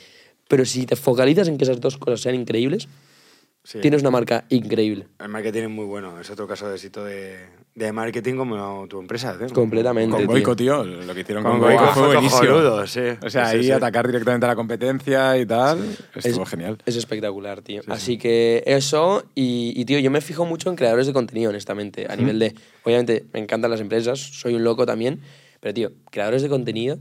[0.47, 2.88] Pero si te focalizas en que esas dos cosas sean increíbles,
[3.70, 3.78] Sí.
[3.82, 5.05] tienes una marca increíble.
[5.20, 6.20] El marketing es muy bueno.
[6.20, 7.38] Es otro caso de éxito de,
[7.76, 9.38] de marketing como tu empresa.
[9.39, 9.45] ¿eh?
[9.53, 10.17] Completamente.
[10.17, 10.26] Con.
[10.26, 12.39] Goico, tío, lo que hicieron con, Con Goico Goico fue buenísimo.
[12.41, 13.01] cojonudo, sí.
[13.24, 13.72] O sea, Sí, ahí sí.
[13.72, 16.80] atacar directamente a la competencia y tal, estuvo es, genial.
[16.88, 17.84] Es espectacular, tío.
[17.89, 22.07] Así que eso, y, y, tío, yo me fijo mucho en creadores de contenido, honestamente.
[22.09, 22.55] A nivel de.
[22.84, 25.20] Obviamente, me encantan las empresas, soy un loco también.
[25.59, 26.97] Pero, tío, creadores de contenido.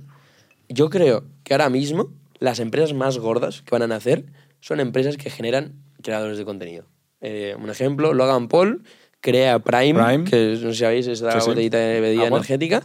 [0.69, 2.11] Yo creo que ahora mismo
[2.41, 4.27] las empresas más gordas que van a nacer
[4.61, 5.73] son empresas que generan
[6.03, 6.85] creadores de contenido.
[7.21, 8.83] Eh, un ejemplo, Logan Paul
[9.21, 10.25] crea Prime, Prime.
[10.25, 11.49] que no sé si sabéis, es la Sí, sí.
[11.49, 12.39] botellita de bebida Agua.
[12.39, 12.83] energética.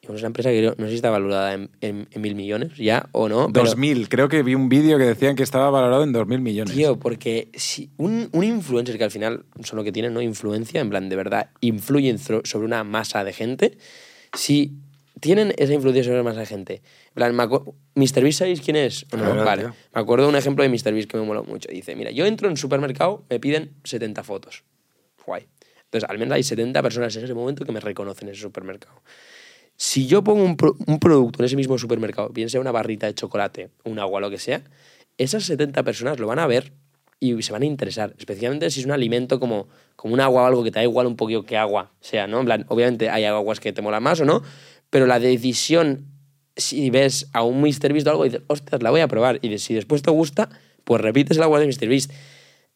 [0.00, 2.76] Y es una empresa que no sé si está valorada en, en- en mil millones
[2.76, 3.48] ya o no.
[3.52, 6.74] pero- 2000, creo que vi un vídeo que decían que estaba valorado en 2.000 millones.
[6.74, 10.22] Tío, porque si un, un influencer que al final son lo que tienen, ¿no?
[10.22, 13.78] Influencia, en plan, de verdad, influyen so- sobre una masa de gente.
[14.34, 14.72] Si
[15.20, 16.74] tienen esa influencia sobre masa de gente.
[17.08, 18.22] En plan, ¿Mr.
[18.22, 19.06] Beast sabéis quién es?
[19.12, 19.44] ¿O no?
[19.44, 19.62] Vale.
[19.64, 19.74] tío.
[19.94, 20.92] Me acuerdo de un ejemplo de Mr.
[20.92, 21.68] Beast que me moló mucho.
[21.70, 24.64] Dice, mira, yo entro en un supermercado, me piden 70 fotos.
[25.26, 25.46] Guay.
[25.84, 29.00] Entonces, al menos hay 70 personas en ese momento que me reconocen en ese supermercado.
[29.76, 33.06] Si yo pongo un, pro- un producto en ese mismo supermercado, bien sea una barrita
[33.06, 34.62] de chocolate, un agua, lo que sea,
[35.18, 36.72] esas 70 personas lo van a ver
[37.20, 40.46] y se van a interesar, especialmente si es un alimento como, como un agua o
[40.46, 42.40] algo que te da igual un poquito que agua sea, ¿no?
[42.40, 44.42] En plan, obviamente hay aguas que te molan más o no,
[44.90, 46.06] pero la decisión,
[46.56, 47.92] si ves a un Mr.
[47.92, 50.48] Beast o algo y dices, ostras, la voy a probar, y si después te gusta,
[50.84, 51.88] pues repites el agua de Mr.
[51.88, 52.12] Beast.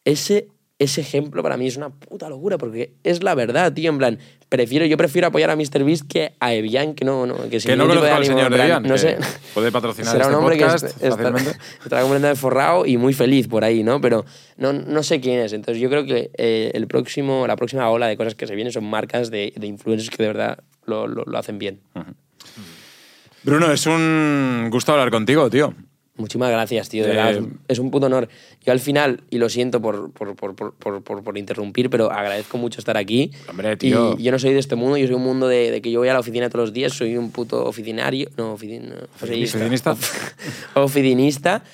[0.04, 0.48] Ese,
[0.78, 4.18] ese ejemplo para mí es una puta locura, porque es la verdad, tío, en plan,
[4.48, 5.84] prefiero, yo prefiero apoyar a Mr.
[5.84, 8.62] Beast que a Evian, que no, no que, sin Que no conozco al señor de
[8.62, 9.16] Evian, No sé.
[9.54, 11.58] puede patrocinar Será este un hombre podcast que estará, fácilmente.
[11.82, 14.00] estará completamente forrado y muy feliz por ahí, ¿no?
[14.02, 14.26] Pero
[14.58, 15.54] no, no sé quién es.
[15.54, 18.72] Entonces yo creo que eh, el próximo, la próxima ola de cosas que se vienen
[18.72, 21.80] son marcas de, de influencers que de verdad lo, lo, lo hacen bien.
[23.44, 25.74] Bruno, es un gusto hablar contigo, tío.
[26.14, 27.04] Muchísimas gracias, tío.
[27.04, 28.28] De Eh, verdad, es un puto honor.
[28.64, 32.12] Yo al final, y lo siento por, por, por, por, por, por- por interrumpir, pero
[32.12, 33.32] agradezco mucho estar aquí.
[33.48, 34.14] Hombre, tío.
[34.18, 36.00] Y yo no soy de este mundo, yo soy un mundo de, de que yo
[36.00, 38.28] voy a la oficina todos los días, soy un puto oficinario.
[38.36, 39.58] No, oficin, no, oficinista.
[39.58, 39.96] ¿Oficinista?
[40.74, 41.64] Oficinista.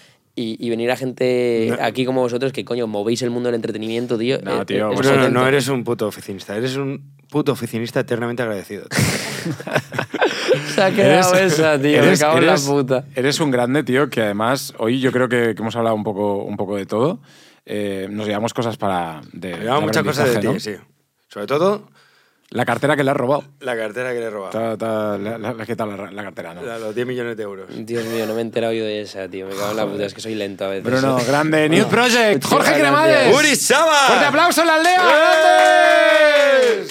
[0.41, 4.16] Y, y venir a gente aquí como vosotros que, coño, movéis el mundo del entretenimiento,
[4.16, 4.39] tío.
[4.41, 5.30] No, eh, tío, eh, es No, no, potente.
[5.32, 8.86] no eres un puto oficinista, eres un puto oficinista eternamente agradecido.
[10.74, 12.05] Se ha quedado esa, tío.
[12.05, 13.05] me cago en la puta.
[13.16, 16.45] eres un grande, tío, que además hoy yo creo que, que hemos hablado un poco,
[16.45, 17.20] un poco de todo.
[17.66, 19.20] Eh, nos llevamos cosas para...
[19.32, 20.74] De, de muchas cosas de ti, sí.
[21.28, 21.89] Sobre todo,
[22.51, 23.44] La cartera que le has robado.
[23.61, 24.53] la cartera que le he robado.
[24.53, 26.62] Ta- ta- la, la- ¿Qué tal la, la cartera, no?
[26.62, 27.66] La- Los 10 millones de euros.
[27.70, 29.46] Dios mío, no me he enterado yo de esa, tío.
[29.46, 30.84] Me cago en la puta, es que soy lento a veces.
[30.84, 31.68] Bruno, grande.
[31.68, 32.42] New Project.
[32.44, 32.72] Jorge.
[32.80, 33.36] Cremades.
[33.36, 34.07] ¡Uri Saba!
[34.07, 34.96] ¡Fuerte aplauso en la aldea!
[35.05, 36.86] ¡Grande!